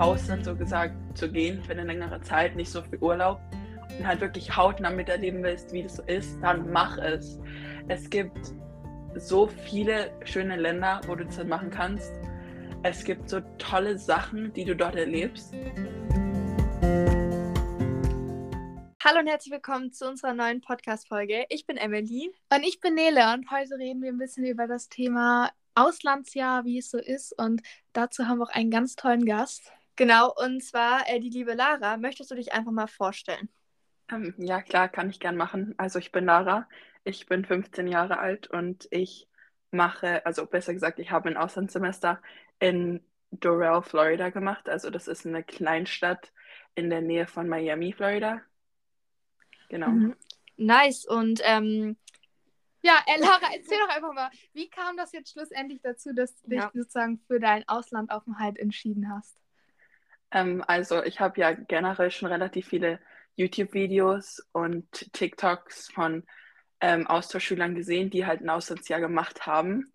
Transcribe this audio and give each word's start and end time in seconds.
Ausland 0.00 0.46
so 0.46 0.56
gesagt 0.56 0.94
zu 1.14 1.30
gehen 1.30 1.62
für 1.62 1.72
eine 1.72 1.84
längere 1.84 2.22
Zeit, 2.22 2.56
nicht 2.56 2.70
so 2.70 2.80
für 2.80 2.98
Urlaub 3.02 3.38
und 3.98 4.06
halt 4.06 4.22
wirklich 4.22 4.56
hautnah 4.56 4.88
miterleben 4.88 5.42
willst, 5.42 5.74
wie 5.74 5.82
das 5.82 5.96
so 5.96 6.02
ist, 6.04 6.40
dann 6.40 6.72
mach 6.72 6.96
es. 6.96 7.38
Es 7.86 8.08
gibt 8.08 8.54
so 9.16 9.46
viele 9.46 10.10
schöne 10.24 10.56
Länder, 10.56 11.02
wo 11.06 11.16
du 11.16 11.26
das 11.26 11.36
dann 11.36 11.48
machen 11.48 11.68
kannst. 11.68 12.10
Es 12.82 13.04
gibt 13.04 13.28
so 13.28 13.40
tolle 13.58 13.98
Sachen, 13.98 14.54
die 14.54 14.64
du 14.64 14.74
dort 14.74 14.96
erlebst. 14.96 15.52
Hallo 19.04 19.20
und 19.20 19.26
herzlich 19.26 19.52
willkommen 19.52 19.92
zu 19.92 20.08
unserer 20.08 20.32
neuen 20.32 20.62
Podcast-Folge. 20.62 21.44
Ich 21.50 21.66
bin 21.66 21.76
Emily. 21.76 22.32
Und 22.50 22.62
ich 22.62 22.80
bin 22.80 22.94
Nele 22.94 23.34
und 23.34 23.50
heute 23.50 23.74
reden 23.74 24.00
wir 24.00 24.08
ein 24.08 24.18
bisschen 24.18 24.46
über 24.46 24.66
das 24.66 24.88
Thema 24.88 25.50
Auslandsjahr, 25.74 26.64
wie 26.64 26.78
es 26.78 26.90
so 26.90 26.96
ist. 26.96 27.38
Und 27.38 27.60
dazu 27.92 28.28
haben 28.28 28.38
wir 28.38 28.44
auch 28.44 28.54
einen 28.54 28.70
ganz 28.70 28.96
tollen 28.96 29.26
Gast. 29.26 29.70
Genau, 29.96 30.32
und 30.34 30.62
zwar 30.62 31.08
äh, 31.08 31.20
die 31.20 31.30
liebe 31.30 31.54
Lara. 31.54 31.96
Möchtest 31.96 32.30
du 32.30 32.34
dich 32.34 32.52
einfach 32.52 32.72
mal 32.72 32.86
vorstellen? 32.86 33.48
Ähm, 34.10 34.34
ja, 34.38 34.62
klar, 34.62 34.88
kann 34.88 35.10
ich 35.10 35.20
gern 35.20 35.36
machen. 35.36 35.74
Also 35.78 35.98
ich 35.98 36.12
bin 36.12 36.24
Lara, 36.24 36.68
ich 37.04 37.26
bin 37.26 37.44
15 37.44 37.86
Jahre 37.86 38.18
alt 38.18 38.48
und 38.48 38.88
ich 38.90 39.28
mache, 39.70 40.24
also 40.26 40.46
besser 40.46 40.74
gesagt, 40.74 40.98
ich 40.98 41.10
habe 41.10 41.28
ein 41.28 41.36
Auslandssemester 41.36 42.20
in 42.58 43.04
Doral, 43.30 43.82
Florida 43.82 44.30
gemacht. 44.30 44.68
Also 44.68 44.90
das 44.90 45.06
ist 45.06 45.26
eine 45.26 45.44
Kleinstadt 45.44 46.32
in 46.74 46.90
der 46.90 47.00
Nähe 47.00 47.26
von 47.26 47.48
Miami, 47.48 47.92
Florida. 47.92 48.42
Genau. 49.68 49.88
Mhm. 49.90 50.16
Nice. 50.56 51.06
Und 51.06 51.40
ähm, 51.44 51.96
ja, 52.82 52.98
äh, 53.06 53.20
Lara, 53.20 53.46
erzähl 53.54 53.78
doch 53.78 53.94
einfach 53.94 54.12
mal, 54.12 54.30
wie 54.52 54.68
kam 54.68 54.96
das 54.96 55.12
jetzt 55.12 55.32
schlussendlich 55.32 55.80
dazu, 55.82 56.12
dass 56.12 56.34
du 56.42 56.50
dich 56.50 56.58
Ja. 56.58 56.70
sozusagen 56.74 57.20
für 57.26 57.38
deinen 57.38 57.66
Auslandaufenthalt 57.68 58.58
entschieden 58.58 59.08
hast? 59.08 59.36
Ähm, 60.32 60.64
also 60.66 61.02
ich 61.04 61.20
habe 61.20 61.40
ja 61.40 61.52
generell 61.52 62.10
schon 62.10 62.28
relativ 62.28 62.68
viele 62.68 63.00
YouTube-Videos 63.36 64.46
und 64.52 65.12
TikToks 65.12 65.90
von 65.92 66.24
ähm, 66.80 67.06
Austauschschülern 67.06 67.74
gesehen, 67.74 68.10
die 68.10 68.26
halt 68.26 68.40
ein 68.42 68.50
Auslandsjahr 68.50 69.00
gemacht 69.00 69.46
haben. 69.46 69.92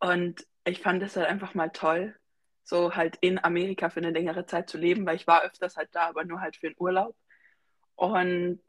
Und 0.00 0.46
ich 0.64 0.80
fand 0.80 1.02
es 1.02 1.16
halt 1.16 1.28
einfach 1.28 1.54
mal 1.54 1.70
toll, 1.70 2.16
so 2.64 2.94
halt 2.94 3.16
in 3.20 3.42
Amerika 3.42 3.90
für 3.90 4.00
eine 4.00 4.10
längere 4.10 4.46
Zeit 4.46 4.68
zu 4.70 4.78
leben, 4.78 5.06
weil 5.06 5.16
ich 5.16 5.26
war 5.26 5.42
öfters 5.44 5.76
halt 5.76 5.90
da, 5.92 6.08
aber 6.08 6.24
nur 6.24 6.40
halt 6.40 6.56
für 6.56 6.68
den 6.68 6.76
Urlaub. 6.78 7.16
Und 7.96 8.60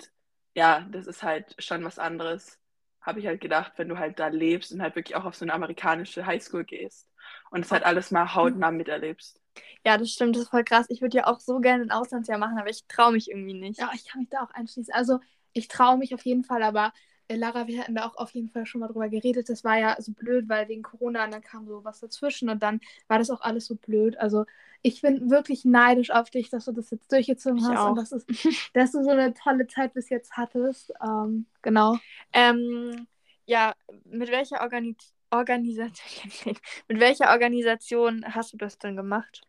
ja, 0.55 0.81
das 0.91 1.07
ist 1.07 1.23
halt 1.23 1.55
schon 1.59 1.83
was 1.85 1.99
anderes, 1.99 2.59
habe 3.01 3.19
ich 3.19 3.27
halt 3.27 3.41
gedacht, 3.41 3.73
wenn 3.77 3.89
du 3.89 3.97
halt 3.97 4.19
da 4.19 4.27
lebst 4.27 4.71
und 4.73 4.81
halt 4.81 4.95
wirklich 4.95 5.15
auch 5.15 5.25
auf 5.25 5.35
so 5.35 5.45
eine 5.45 5.53
amerikanische 5.53 6.25
Highschool 6.25 6.65
gehst 6.65 7.09
und 7.51 7.65
es 7.65 7.71
halt 7.71 7.83
alles 7.85 8.11
mal 8.11 8.35
hautnah 8.35 8.71
miterlebst. 8.71 9.40
Ja, 9.85 9.97
das 9.97 10.11
stimmt, 10.11 10.35
das 10.35 10.43
ist 10.43 10.49
voll 10.49 10.63
krass. 10.63 10.85
Ich 10.89 11.01
würde 11.01 11.17
ja 11.17 11.27
auch 11.27 11.39
so 11.39 11.59
gerne 11.59 11.83
ein 11.83 11.91
Auslandsjahr 11.91 12.37
machen, 12.37 12.57
aber 12.57 12.69
ich 12.69 12.85
traue 12.87 13.11
mich 13.13 13.29
irgendwie 13.29 13.53
nicht. 13.53 13.79
Ja, 13.79 13.91
ich 13.93 14.05
kann 14.07 14.21
mich 14.21 14.29
da 14.29 14.43
auch 14.43 14.53
anschließen. 14.53 14.93
Also, 14.93 15.19
ich 15.53 15.67
traue 15.67 15.97
mich 15.97 16.13
auf 16.13 16.23
jeden 16.25 16.43
Fall, 16.43 16.63
aber 16.63 16.93
äh, 17.27 17.35
Lara, 17.35 17.67
wir 17.67 17.81
hatten 17.81 17.95
da 17.95 18.05
auch 18.05 18.15
auf 18.15 18.31
jeden 18.31 18.49
Fall 18.49 18.65
schon 18.65 18.81
mal 18.81 18.87
drüber 18.87 19.09
geredet. 19.09 19.49
Das 19.49 19.63
war 19.63 19.77
ja 19.77 19.95
so 19.99 20.11
blöd, 20.13 20.47
weil 20.49 20.67
wegen 20.67 20.83
Corona 20.83 21.25
und 21.25 21.31
dann 21.31 21.41
kam 21.41 21.67
so 21.67 21.83
was 21.83 21.99
dazwischen 21.99 22.49
und 22.49 22.61
dann 22.61 22.79
war 23.07 23.19
das 23.19 23.29
auch 23.29 23.41
alles 23.41 23.65
so 23.65 23.75
blöd. 23.75 24.17
Also, 24.17 24.45
ich 24.83 25.01
bin 25.01 25.29
wirklich 25.29 25.65
neidisch 25.65 26.11
auf 26.11 26.29
dich, 26.29 26.49
dass 26.49 26.65
du 26.65 26.71
das 26.71 26.89
jetzt 26.91 27.11
durchgezogen 27.11 27.57
Ich 27.59 27.65
hast 27.65 27.79
auch. 27.79 27.89
und 27.89 27.95
dass, 27.95 28.11
es, 28.11 28.25
dass 28.73 28.91
du 28.91 29.03
so 29.03 29.09
eine 29.09 29.33
tolle 29.33 29.67
Zeit 29.67 29.93
bis 29.93 30.09
jetzt 30.09 30.37
hattest. 30.37 30.93
Ähm, 31.03 31.45
genau. 31.61 31.97
Ähm, 32.33 33.07
ja, 33.45 33.73
mit 34.05 34.31
welcher 34.31 34.61
Organi 34.61 34.95
Organisation, 35.31 36.55
mit 36.87 36.99
welcher 36.99 37.31
Organisation 37.31 38.23
hast 38.25 38.53
du 38.53 38.57
das 38.57 38.77
denn 38.77 38.95
gemacht? 38.95 39.41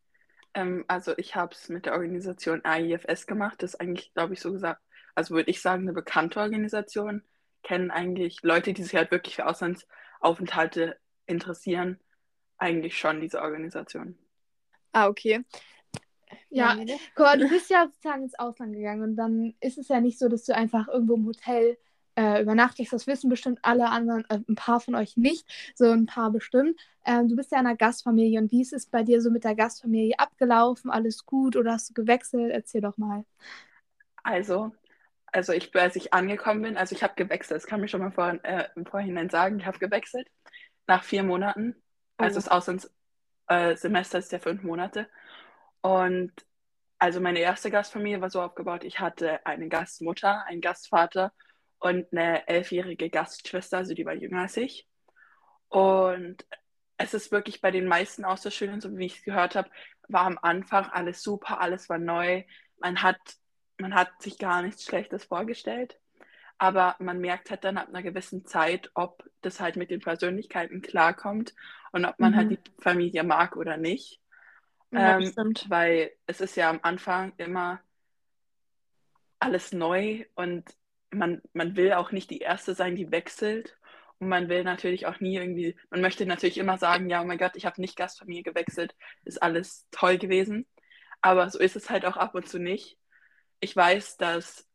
Ähm, 0.54 0.84
also 0.88 1.12
ich 1.16 1.34
habe 1.34 1.54
es 1.54 1.68
mit 1.68 1.86
der 1.86 1.94
Organisation 1.94 2.64
AIFS 2.64 3.26
gemacht. 3.26 3.62
Das 3.62 3.74
ist 3.74 3.80
eigentlich, 3.80 4.12
glaube 4.14 4.34
ich, 4.34 4.40
so 4.40 4.52
gesagt, 4.52 4.80
also 5.14 5.34
würde 5.34 5.50
ich 5.50 5.60
sagen, 5.60 5.82
eine 5.82 5.92
bekannte 5.92 6.40
Organisation. 6.40 7.22
Kennen 7.62 7.90
eigentlich 7.90 8.42
Leute, 8.42 8.72
die 8.72 8.82
sich 8.82 8.94
halt 8.94 9.10
wirklich 9.10 9.36
für 9.36 9.46
Auslandsaufenthalte 9.46 10.98
interessieren, 11.26 12.00
eigentlich 12.58 12.98
schon 12.98 13.20
diese 13.20 13.40
Organisation. 13.40 14.18
Ah, 14.92 15.08
okay. 15.08 15.44
Ja? 16.50 16.76
Guck 17.14 17.26
mal, 17.26 17.38
du 17.38 17.48
bist 17.48 17.70
ja 17.70 17.86
sozusagen 17.86 18.24
ins 18.24 18.38
Ausland 18.38 18.74
gegangen 18.74 19.02
und 19.02 19.16
dann 19.16 19.54
ist 19.60 19.78
es 19.78 19.88
ja 19.88 20.00
nicht 20.00 20.18
so, 20.18 20.28
dass 20.28 20.44
du 20.44 20.54
einfach 20.54 20.88
irgendwo 20.88 21.14
im 21.14 21.26
Hotel 21.26 21.78
äh, 22.16 22.42
übernachtest. 22.42 22.92
Das 22.92 23.06
wissen 23.06 23.30
bestimmt 23.30 23.58
alle 23.62 23.88
anderen, 23.90 24.24
äh, 24.30 24.40
ein 24.48 24.54
paar 24.54 24.80
von 24.80 24.94
euch 24.94 25.16
nicht, 25.16 25.46
so 25.74 25.86
ein 25.90 26.06
paar 26.06 26.30
bestimmt. 26.30 26.78
Ähm, 27.04 27.28
du 27.28 27.36
bist 27.36 27.52
ja 27.52 27.60
in 27.60 27.66
einer 27.66 27.76
Gastfamilie 27.76 28.40
und 28.40 28.50
wie 28.52 28.62
ist 28.62 28.72
es 28.72 28.86
bei 28.86 29.02
dir 29.02 29.20
so 29.20 29.30
mit 29.30 29.44
der 29.44 29.54
Gastfamilie 29.56 30.18
abgelaufen? 30.18 30.90
Alles 30.90 31.26
gut 31.26 31.56
oder 31.56 31.72
hast 31.72 31.90
du 31.90 31.94
gewechselt? 31.94 32.50
Erzähl 32.52 32.80
doch 32.80 32.96
mal. 32.98 33.24
Also, 34.22 34.72
also 35.32 35.52
ich, 35.52 35.74
als 35.76 35.96
ich 35.96 36.14
angekommen 36.14 36.62
bin, 36.62 36.76
also 36.76 36.94
ich 36.94 37.02
habe 37.02 37.14
gewechselt, 37.16 37.56
das 37.62 37.66
kann 37.68 37.80
mir 37.80 37.88
schon 37.88 38.00
mal 38.00 38.12
vor, 38.12 38.34
äh, 38.44 38.68
im 38.76 38.86
Vorhinein 38.86 39.30
sagen, 39.30 39.58
ich 39.60 39.66
habe 39.66 39.78
gewechselt 39.78 40.28
nach 40.88 41.04
vier 41.04 41.22
Monaten. 41.24 41.76
Also 42.18 42.36
Oh. 42.36 42.40
das 42.40 42.48
Auslandssemester 42.48 44.18
äh, 44.18 44.20
ist 44.20 44.32
ja 44.32 44.38
fünf 44.38 44.62
Monate. 44.62 45.08
Und 45.82 46.32
also 46.98 47.20
meine 47.20 47.40
erste 47.40 47.70
Gastfamilie 47.70 48.20
war 48.20 48.30
so 48.30 48.42
aufgebaut, 48.42 48.84
ich 48.84 49.00
hatte 49.00 49.44
eine 49.46 49.68
Gastmutter, 49.68 50.44
einen 50.46 50.60
Gastvater 50.62 51.32
und 51.82 52.06
eine 52.12 52.48
elfjährige 52.48 53.10
Gastschwester, 53.10 53.78
also 53.78 53.94
die 53.94 54.06
war 54.06 54.14
jünger 54.14 54.42
als 54.42 54.56
ich. 54.58 54.88
Und 55.68 56.46
es 56.98 57.14
ist 57.14 57.32
wirklich 57.32 57.60
bei 57.60 57.70
den 57.70 57.86
meisten 57.86 58.24
Austauschschülern, 58.24 58.80
so 58.80 58.96
wie 58.96 59.06
ich 59.06 59.18
es 59.18 59.24
gehört 59.24 59.56
habe, 59.56 59.70
war 60.08 60.22
am 60.26 60.38
Anfang 60.42 60.86
alles 60.90 61.22
super, 61.22 61.60
alles 61.60 61.88
war 61.88 61.98
neu. 61.98 62.44
Man 62.80 63.02
hat, 63.02 63.18
man 63.78 63.94
hat 63.94 64.10
sich 64.22 64.38
gar 64.38 64.62
nichts 64.62 64.84
Schlechtes 64.84 65.24
vorgestellt. 65.24 65.98
Aber 66.58 66.96
man 67.00 67.20
merkt 67.20 67.50
halt 67.50 67.64
dann 67.64 67.78
ab 67.78 67.88
einer 67.88 68.02
gewissen 68.02 68.46
Zeit, 68.46 68.90
ob 68.94 69.24
das 69.42 69.60
halt 69.60 69.76
mit 69.76 69.90
den 69.90 70.00
Persönlichkeiten 70.00 70.82
klarkommt 70.82 71.54
und 71.92 72.04
ob 72.04 72.20
man 72.20 72.34
Mhm. 72.34 72.36
halt 72.36 72.50
die 72.50 72.60
Familie 72.80 73.24
mag 73.24 73.56
oder 73.56 73.76
nicht. 73.76 74.20
Ja, 74.90 75.20
Ähm, 75.20 75.22
stimmt. 75.22 75.68
weil 75.68 76.12
es 76.26 76.40
ist 76.40 76.56
ja 76.56 76.70
am 76.70 76.80
Anfang 76.82 77.32
immer 77.38 77.80
alles 79.40 79.72
neu 79.72 80.24
und 80.34 80.64
man, 81.12 81.42
man 81.52 81.76
will 81.76 81.92
auch 81.92 82.12
nicht 82.12 82.30
die 82.30 82.38
Erste 82.38 82.74
sein, 82.74 82.96
die 82.96 83.10
wechselt. 83.10 83.78
Und 84.18 84.28
man 84.28 84.48
will 84.48 84.62
natürlich 84.64 85.06
auch 85.06 85.20
nie 85.20 85.36
irgendwie, 85.36 85.76
man 85.90 86.00
möchte 86.00 86.26
natürlich 86.26 86.58
immer 86.58 86.78
sagen, 86.78 87.10
ja, 87.10 87.22
oh 87.22 87.24
mein 87.24 87.38
Gott, 87.38 87.56
ich 87.56 87.66
habe 87.66 87.80
nicht 87.80 87.96
Gastfamilie 87.96 88.44
gewechselt, 88.44 88.94
ist 89.24 89.42
alles 89.42 89.86
toll 89.90 90.16
gewesen. 90.16 90.66
Aber 91.20 91.50
so 91.50 91.58
ist 91.58 91.76
es 91.76 91.90
halt 91.90 92.04
auch 92.04 92.16
ab 92.16 92.34
und 92.34 92.48
zu 92.48 92.58
nicht. 92.58 92.98
Ich 93.60 93.74
weiß, 93.74 94.16
dass 94.16 94.68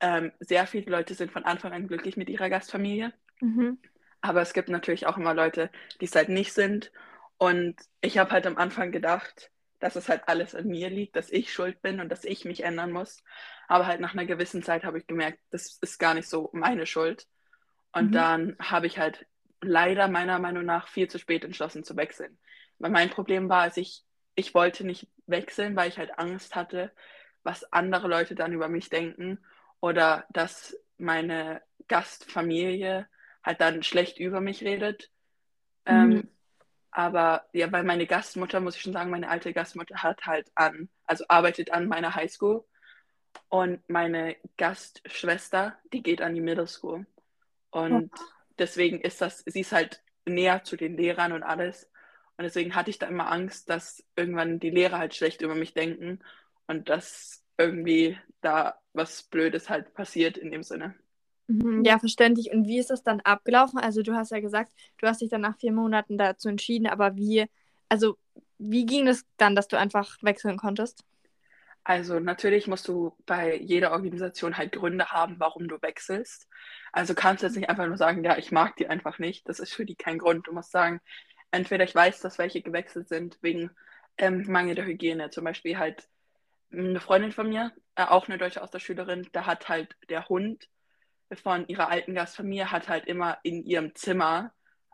ähm, 0.00 0.32
sehr 0.40 0.66
viele 0.66 0.90
Leute 0.90 1.14
sind 1.14 1.30
von 1.30 1.44
Anfang 1.44 1.72
an 1.72 1.86
glücklich 1.86 2.16
mit 2.16 2.28
ihrer 2.28 2.50
Gastfamilie. 2.50 3.12
Mhm. 3.40 3.78
Aber 4.20 4.42
es 4.42 4.52
gibt 4.52 4.68
natürlich 4.68 5.06
auch 5.06 5.16
immer 5.16 5.34
Leute, 5.34 5.70
die 6.00 6.06
es 6.06 6.14
halt 6.14 6.28
nicht 6.28 6.52
sind. 6.52 6.92
Und 7.38 7.76
ich 8.02 8.18
habe 8.18 8.30
halt 8.30 8.46
am 8.46 8.58
Anfang 8.58 8.92
gedacht, 8.92 9.50
dass 9.80 9.96
es 9.96 10.08
halt 10.08 10.22
alles 10.28 10.54
an 10.54 10.66
mir 10.68 10.90
liegt, 10.90 11.16
dass 11.16 11.30
ich 11.30 11.52
schuld 11.52 11.82
bin 11.82 12.00
und 12.00 12.08
dass 12.10 12.24
ich 12.24 12.44
mich 12.44 12.64
ändern 12.64 12.92
muss. 12.92 13.22
Aber 13.68 13.86
halt 13.86 14.00
nach 14.00 14.12
einer 14.14 14.26
gewissen 14.26 14.62
Zeit 14.62 14.84
habe 14.84 14.98
ich 14.98 15.06
gemerkt, 15.06 15.40
das 15.50 15.78
ist 15.80 15.98
gar 15.98 16.14
nicht 16.14 16.28
so 16.28 16.50
meine 16.52 16.86
Schuld. 16.86 17.26
Und 17.92 18.14
Mhm. 18.14 18.14
dann 18.14 18.56
habe 18.60 18.86
ich 18.86 18.98
halt 18.98 19.26
leider 19.60 20.08
meiner 20.08 20.38
Meinung 20.38 20.64
nach 20.64 20.88
viel 20.88 21.08
zu 21.08 21.18
spät 21.18 21.44
entschlossen 21.44 21.84
zu 21.84 21.96
wechseln. 21.96 22.38
Weil 22.78 22.90
mein 22.90 23.10
Problem 23.10 23.48
war, 23.48 23.62
als 23.62 23.76
ich, 23.76 24.04
ich 24.34 24.54
wollte 24.54 24.84
nicht 24.86 25.08
wechseln, 25.26 25.76
weil 25.76 25.88
ich 25.88 25.98
halt 25.98 26.18
Angst 26.18 26.54
hatte, 26.56 26.92
was 27.42 27.70
andere 27.72 28.08
Leute 28.08 28.34
dann 28.34 28.52
über 28.52 28.68
mich 28.68 28.90
denken 28.90 29.38
oder 29.80 30.26
dass 30.30 30.76
meine 30.98 31.62
Gastfamilie 31.88 33.08
halt 33.42 33.60
dann 33.60 33.82
schlecht 33.82 34.18
über 34.18 34.40
mich 34.40 34.62
redet. 34.62 35.10
Ähm, 35.86 36.22
Mhm. 36.22 36.30
Aber 36.90 37.46
ja, 37.52 37.70
weil 37.72 37.84
meine 37.84 38.06
Gastmutter, 38.06 38.60
muss 38.60 38.76
ich 38.76 38.82
schon 38.82 38.92
sagen, 38.92 39.10
meine 39.10 39.28
alte 39.28 39.52
Gastmutter 39.52 40.02
hat 40.02 40.26
halt 40.26 40.50
an, 40.54 40.88
also 41.06 41.24
arbeitet 41.28 41.72
an 41.72 41.86
meiner 41.86 42.14
Highschool 42.14 42.64
und 43.48 43.88
meine 43.88 44.36
Gastschwester, 44.56 45.76
die 45.92 46.02
geht 46.02 46.22
an 46.22 46.34
die 46.34 46.40
Middle 46.40 46.66
School. 46.66 47.06
Und 47.70 48.10
deswegen 48.58 49.00
ist 49.00 49.20
das, 49.20 49.42
sie 49.46 49.60
ist 49.60 49.72
halt 49.72 50.02
näher 50.24 50.64
zu 50.64 50.76
den 50.76 50.96
Lehrern 50.96 51.32
und 51.32 51.42
alles. 51.42 51.88
Und 52.36 52.44
deswegen 52.44 52.74
hatte 52.74 52.90
ich 52.90 52.98
da 52.98 53.06
immer 53.06 53.30
Angst, 53.30 53.70
dass 53.70 54.04
irgendwann 54.16 54.60
die 54.60 54.70
Lehrer 54.70 54.98
halt 54.98 55.14
schlecht 55.14 55.42
über 55.42 55.54
mich 55.54 55.74
denken 55.74 56.20
und 56.66 56.88
dass 56.88 57.44
irgendwie 57.58 58.18
da 58.40 58.80
was 58.92 59.24
Blödes 59.24 59.68
halt 59.68 59.94
passiert 59.94 60.38
in 60.38 60.50
dem 60.50 60.62
Sinne. 60.62 60.94
Mhm, 61.50 61.84
Ja, 61.84 61.98
verständlich. 61.98 62.50
Und 62.52 62.66
wie 62.66 62.78
ist 62.78 62.90
das 62.90 63.02
dann 63.02 63.20
abgelaufen? 63.20 63.78
Also 63.78 64.02
du 64.02 64.14
hast 64.14 64.30
ja 64.30 64.40
gesagt, 64.40 64.72
du 64.98 65.06
hast 65.06 65.20
dich 65.20 65.30
dann 65.30 65.40
nach 65.42 65.58
vier 65.58 65.72
Monaten 65.72 66.18
dazu 66.18 66.48
entschieden, 66.48 66.86
aber 66.86 67.16
wie, 67.16 67.46
also 67.88 68.16
wie 68.58 68.86
ging 68.86 69.08
es 69.08 69.24
dann, 69.36 69.56
dass 69.56 69.68
du 69.68 69.78
einfach 69.78 70.16
wechseln 70.22 70.56
konntest? 70.58 71.04
Also 71.84 72.20
natürlich 72.20 72.66
musst 72.66 72.88
du 72.88 73.16
bei 73.26 73.56
jeder 73.56 73.92
Organisation 73.92 74.56
halt 74.56 74.72
Gründe 74.72 75.06
haben, 75.12 75.36
warum 75.40 75.66
du 75.68 75.80
wechselst. 75.82 76.46
Also 76.92 77.14
kannst 77.14 77.42
du 77.42 77.46
jetzt 77.46 77.56
nicht 77.56 77.68
einfach 77.70 77.86
nur 77.86 77.96
sagen, 77.96 78.22
ja, 78.24 78.36
ich 78.38 78.52
mag 78.52 78.76
die 78.76 78.88
einfach 78.88 79.18
nicht. 79.18 79.48
Das 79.48 79.60
ist 79.60 79.72
für 79.72 79.86
die 79.86 79.96
kein 79.96 80.18
Grund. 80.18 80.46
Du 80.46 80.52
musst 80.52 80.70
sagen, 80.72 81.00
entweder 81.50 81.84
ich 81.84 81.94
weiß, 81.94 82.20
dass 82.20 82.38
welche 82.38 82.62
gewechselt 82.62 83.08
sind 83.08 83.38
wegen 83.42 83.70
ähm, 84.18 84.44
mangelnde 84.48 84.84
Hygiene. 84.84 85.30
Zum 85.30 85.44
Beispiel 85.44 85.78
halt 85.78 86.08
eine 86.72 87.00
Freundin 87.00 87.32
von 87.32 87.48
mir, 87.50 87.72
äh, 87.96 88.04
auch 88.04 88.28
eine 88.28 88.38
deutsche 88.38 88.62
Austauschschülerin, 88.62 89.28
da 89.32 89.46
hat 89.46 89.68
halt 89.68 89.96
der 90.10 90.28
Hund 90.28 90.68
von 91.34 91.66
ihrer 91.68 91.88
alten 91.88 92.14
Gastfamilie 92.14 92.70
hat 92.70 92.88
halt 92.88 93.06
immer 93.06 93.38
in 93.42 93.64
ihrem 93.64 93.94
Zimmer 93.94 94.52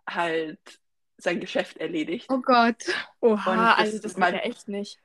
halt 0.08 0.60
sein 1.18 1.40
Geschäft 1.40 1.78
erledigt. 1.78 2.26
Oh 2.30 2.40
Gott. 2.40 2.84
Oha, 3.20 3.72
Und 3.72 3.78
also 3.78 3.92
das 3.94 4.02
das 4.12 4.16
mal- 4.16 4.32
ja 4.34 4.40
echt 4.40 4.68
nicht. 4.68 4.98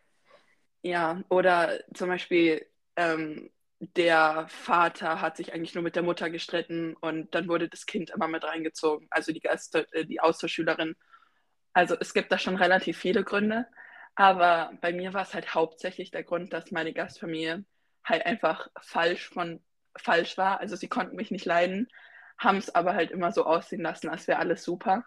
Ja, 0.83 1.23
oder 1.29 1.79
zum 1.93 2.09
Beispiel 2.09 2.65
ähm, 2.95 3.51
der 3.79 4.45
Vater 4.49 5.21
hat 5.21 5.37
sich 5.37 5.53
eigentlich 5.53 5.73
nur 5.73 5.83
mit 5.83 5.95
der 5.95 6.03
Mutter 6.03 6.29
gestritten 6.29 6.95
und 7.01 7.33
dann 7.33 7.47
wurde 7.47 7.67
das 7.69 7.85
Kind 7.85 8.09
immer 8.11 8.27
mit 8.27 8.43
reingezogen, 8.43 9.07
also 9.09 9.31
die, 9.31 9.39
Gast 9.39 9.75
äh, 9.75 10.05
die 10.05 10.19
Austauschschülerin. 10.19 10.95
Also 11.73 11.95
es 11.99 12.13
gibt 12.13 12.31
da 12.31 12.37
schon 12.37 12.57
relativ 12.57 12.97
viele 12.97 13.23
Gründe, 13.23 13.65
aber 14.15 14.73
bei 14.81 14.91
mir 14.91 15.13
war 15.13 15.23
es 15.23 15.33
halt 15.33 15.55
hauptsächlich 15.55 16.11
der 16.11 16.23
Grund, 16.23 16.51
dass 16.53 16.71
meine 16.71 16.93
Gastfamilie 16.93 17.63
halt 18.03 18.25
einfach 18.25 18.67
falsch 18.81 19.29
von 19.29 19.61
falsch 19.97 20.37
war. 20.37 20.59
Also 20.59 20.75
sie 20.75 20.87
konnten 20.87 21.15
mich 21.15 21.31
nicht 21.31 21.45
leiden, 21.45 21.87
haben 22.37 22.57
es 22.57 22.73
aber 22.73 22.93
halt 22.93 23.11
immer 23.11 23.31
so 23.31 23.45
aussehen 23.45 23.81
lassen, 23.81 24.09
als 24.09 24.27
wäre 24.27 24.39
alles 24.39 24.63
super. 24.63 25.05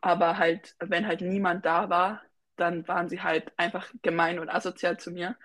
Aber 0.00 0.38
halt, 0.38 0.74
wenn 0.80 1.06
halt 1.06 1.20
niemand 1.20 1.64
da 1.64 1.88
war, 1.90 2.22
dann 2.56 2.86
waren 2.88 3.08
sie 3.08 3.22
halt 3.22 3.52
einfach 3.56 3.92
gemein 4.02 4.38
und 4.38 4.48
asozial 4.48 4.98
zu 4.98 5.10
mir 5.10 5.36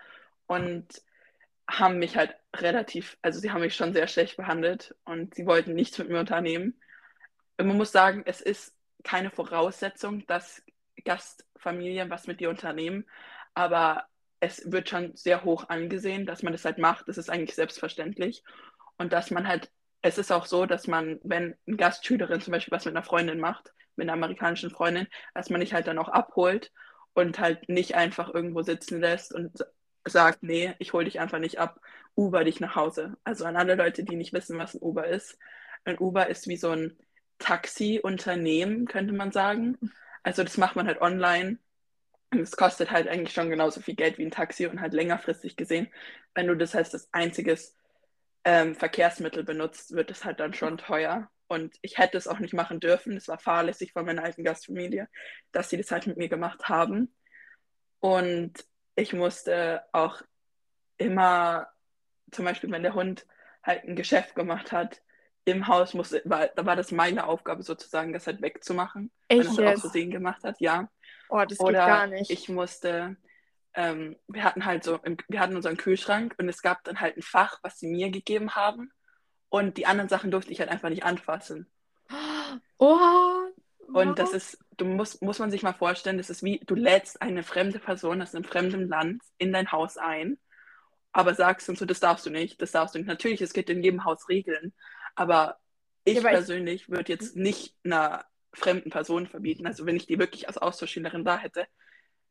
und 0.47 1.01
haben 1.69 1.99
mich 1.99 2.17
halt 2.17 2.35
relativ, 2.55 3.17
also 3.21 3.39
sie 3.39 3.51
haben 3.51 3.61
mich 3.61 3.75
schon 3.75 3.93
sehr 3.93 4.07
schlecht 4.07 4.37
behandelt 4.37 4.95
und 5.05 5.35
sie 5.35 5.45
wollten 5.45 5.73
nichts 5.73 5.97
mit 5.97 6.09
mir 6.09 6.19
unternehmen. 6.19 6.79
Und 7.57 7.67
man 7.67 7.77
muss 7.77 7.91
sagen, 7.91 8.23
es 8.25 8.41
ist 8.41 8.75
keine 9.03 9.31
Voraussetzung, 9.31 10.25
dass 10.27 10.63
Gastfamilien 11.05 12.09
was 12.09 12.27
mit 12.27 12.39
dir 12.39 12.49
unternehmen, 12.49 13.05
aber 13.53 14.07
es 14.43 14.69
wird 14.69 14.89
schon 14.89 15.15
sehr 15.15 15.45
hoch 15.45 15.69
angesehen, 15.69 16.25
dass 16.25 16.43
man 16.43 16.51
das 16.51 16.65
halt 16.65 16.77
macht. 16.77 17.07
Das 17.07 17.17
ist 17.17 17.29
eigentlich 17.29 17.55
selbstverständlich. 17.55 18.43
Und 18.97 19.13
dass 19.13 19.31
man 19.31 19.47
halt, 19.47 19.71
es 20.01 20.17
ist 20.17 20.33
auch 20.33 20.45
so, 20.45 20.65
dass 20.65 20.85
man, 20.85 21.19
wenn 21.23 21.55
eine 21.65 21.77
Gastschülerin 21.77 22.41
zum 22.41 22.51
Beispiel 22.51 22.73
was 22.73 22.83
mit 22.83 22.93
einer 22.93 23.05
Freundin 23.05 23.39
macht, 23.39 23.73
mit 23.95 24.05
einer 24.05 24.13
amerikanischen 24.13 24.69
Freundin, 24.69 25.07
dass 25.33 25.49
man 25.49 25.61
dich 25.61 25.73
halt 25.73 25.87
dann 25.87 25.97
auch 25.97 26.09
abholt 26.09 26.73
und 27.13 27.39
halt 27.39 27.69
nicht 27.69 27.95
einfach 27.95 28.33
irgendwo 28.33 28.63
sitzen 28.63 28.99
lässt 28.99 29.33
und 29.33 29.65
sagt, 30.05 30.43
nee, 30.43 30.73
ich 30.79 30.91
hole 30.91 31.05
dich 31.05 31.21
einfach 31.21 31.39
nicht 31.39 31.57
ab, 31.59 31.79
Uber 32.15 32.43
dich 32.43 32.59
nach 32.59 32.75
Hause. 32.75 33.15
Also 33.23 33.45
an 33.45 33.55
alle 33.55 33.75
Leute, 33.75 34.03
die 34.03 34.17
nicht 34.17 34.33
wissen, 34.33 34.59
was 34.59 34.73
ein 34.73 34.81
Uber 34.81 35.07
ist. 35.07 35.37
Ein 35.85 35.99
Uber 35.99 36.27
ist 36.27 36.49
wie 36.49 36.57
so 36.57 36.71
ein 36.71 36.97
Taxi-Unternehmen, 37.39 38.87
könnte 38.87 39.13
man 39.13 39.31
sagen. 39.31 39.77
Also 40.21 40.43
das 40.43 40.57
macht 40.57 40.75
man 40.75 40.87
halt 40.87 41.01
online. 41.01 41.59
Und 42.33 42.41
es 42.41 42.57
kostet 42.57 42.91
halt 42.91 43.07
eigentlich 43.07 43.33
schon 43.33 43.49
genauso 43.49 43.79
viel 43.79 43.95
Geld 43.95 44.17
wie 44.17 44.25
ein 44.25 44.31
Taxi 44.31 44.65
und 44.65 44.81
halt 44.81 44.93
längerfristig 44.93 45.55
gesehen. 45.55 45.87
Wenn 46.33 46.47
du 46.47 46.55
das 46.55 46.75
als 46.75 46.89
das 46.89 47.07
einziges 47.13 47.77
ähm, 48.43 48.75
Verkehrsmittel 48.75 49.43
benutzt, 49.43 49.91
wird 49.91 50.09
es 50.09 50.25
halt 50.25 50.39
dann 50.39 50.53
schon 50.53 50.77
teuer. 50.77 51.29
Und 51.47 51.75
ich 51.81 51.99
hätte 51.99 52.17
es 52.17 52.27
auch 52.27 52.39
nicht 52.39 52.53
machen 52.53 52.79
dürfen. 52.79 53.15
Es 53.15 53.27
war 53.27 53.37
fahrlässig 53.37 53.93
von 53.93 54.05
meiner 54.05 54.23
alten 54.23 54.43
Gastfamilie, 54.43 55.07
dass 55.51 55.69
sie 55.69 55.77
das 55.77 55.91
halt 55.91 56.07
mit 56.07 56.17
mir 56.17 56.29
gemacht 56.29 56.67
haben. 56.67 57.13
Und 57.99 58.65
ich 58.95 59.13
musste 59.13 59.83
auch 59.91 60.21
immer, 60.97 61.67
zum 62.31 62.45
Beispiel, 62.45 62.71
wenn 62.71 62.83
der 62.83 62.95
Hund 62.95 63.27
halt 63.61 63.83
ein 63.83 63.95
Geschäft 63.95 64.33
gemacht 64.33 64.71
hat, 64.71 65.01
im 65.45 65.67
Haus 65.67 65.93
musste, 65.93 66.21
war, 66.25 66.47
da 66.47 66.65
war 66.65 66.75
das 66.75 66.91
meine 66.91 67.27
Aufgabe 67.27 67.63
sozusagen, 67.63 68.13
das 68.13 68.27
halt 68.27 68.41
wegzumachen, 68.41 69.11
wenn 69.29 69.39
er 69.39 69.41
Echt 69.41 69.51
es 69.51 69.57
halt 69.57 69.67
aus 69.67 69.71
jetzt? 69.73 69.81
Versehen 69.81 70.11
gemacht 70.11 70.43
hat, 70.43 70.55
ja. 70.59 70.89
Oh, 71.29 71.43
das 71.45 71.57
geht 71.57 71.67
Oder 71.67 71.85
gar 71.85 72.07
nicht. 72.07 72.31
ich 72.31 72.49
musste, 72.49 73.17
ähm, 73.73 74.17
wir 74.27 74.43
hatten 74.43 74.65
halt 74.65 74.83
so, 74.83 74.97
im, 74.97 75.17
wir 75.27 75.39
hatten 75.39 75.55
unseren 75.55 75.77
Kühlschrank 75.77 76.35
und 76.37 76.47
es 76.47 76.61
gab 76.61 76.83
dann 76.83 76.99
halt 76.99 77.17
ein 77.17 77.21
Fach, 77.21 77.59
was 77.63 77.79
sie 77.79 77.87
mir 77.87 78.09
gegeben 78.09 78.55
haben 78.55 78.91
und 79.49 79.77
die 79.77 79.85
anderen 79.85 80.09
Sachen 80.09 80.31
durfte 80.31 80.51
ich 80.51 80.59
halt 80.59 80.69
einfach 80.69 80.89
nicht 80.89 81.03
anfassen. 81.03 81.67
Oha. 82.77 83.47
Und 83.93 84.17
das 84.17 84.33
ist, 84.33 84.57
du 84.77 84.85
musst, 84.85 85.21
muss 85.21 85.39
man 85.39 85.51
sich 85.51 85.61
mal 85.63 85.73
vorstellen, 85.73 86.17
das 86.17 86.29
ist 86.29 86.43
wie, 86.43 86.59
du 86.59 86.75
lädst 86.75 87.21
eine 87.21 87.43
fremde 87.43 87.79
Person 87.79 88.21
aus 88.21 88.33
einem 88.33 88.43
fremden 88.43 88.87
Land 88.87 89.21
in 89.37 89.53
dein 89.53 89.71
Haus 89.71 89.97
ein, 89.97 90.37
aber 91.11 91.35
sagst 91.35 91.69
und 91.69 91.77
so, 91.77 91.85
das 91.85 91.99
darfst 91.99 92.25
du 92.25 92.29
nicht, 92.29 92.61
das 92.61 92.71
darfst 92.71 92.95
du 92.95 92.99
nicht. 92.99 93.07
Natürlich, 93.07 93.41
es 93.41 93.53
gibt 93.53 93.69
in 93.69 93.83
jedem 93.83 94.03
Haus 94.03 94.27
Regeln, 94.29 94.73
aber 95.15 95.59
ich 96.05 96.15
Ja, 96.15 96.29
persönlich 96.29 96.89
würde 96.89 97.11
jetzt 97.13 97.35
nicht 97.35 97.75
einer 97.83 98.25
fremden 98.53 98.89
Person 98.91 99.27
verbieten, 99.27 99.65
also 99.67 99.85
wenn 99.85 99.95
ich 99.95 100.05
die 100.07 100.19
wirklich 100.19 100.47
als 100.47 100.57
Austauschschülerin 100.57 101.25
da 101.25 101.37
hätte, 101.37 101.67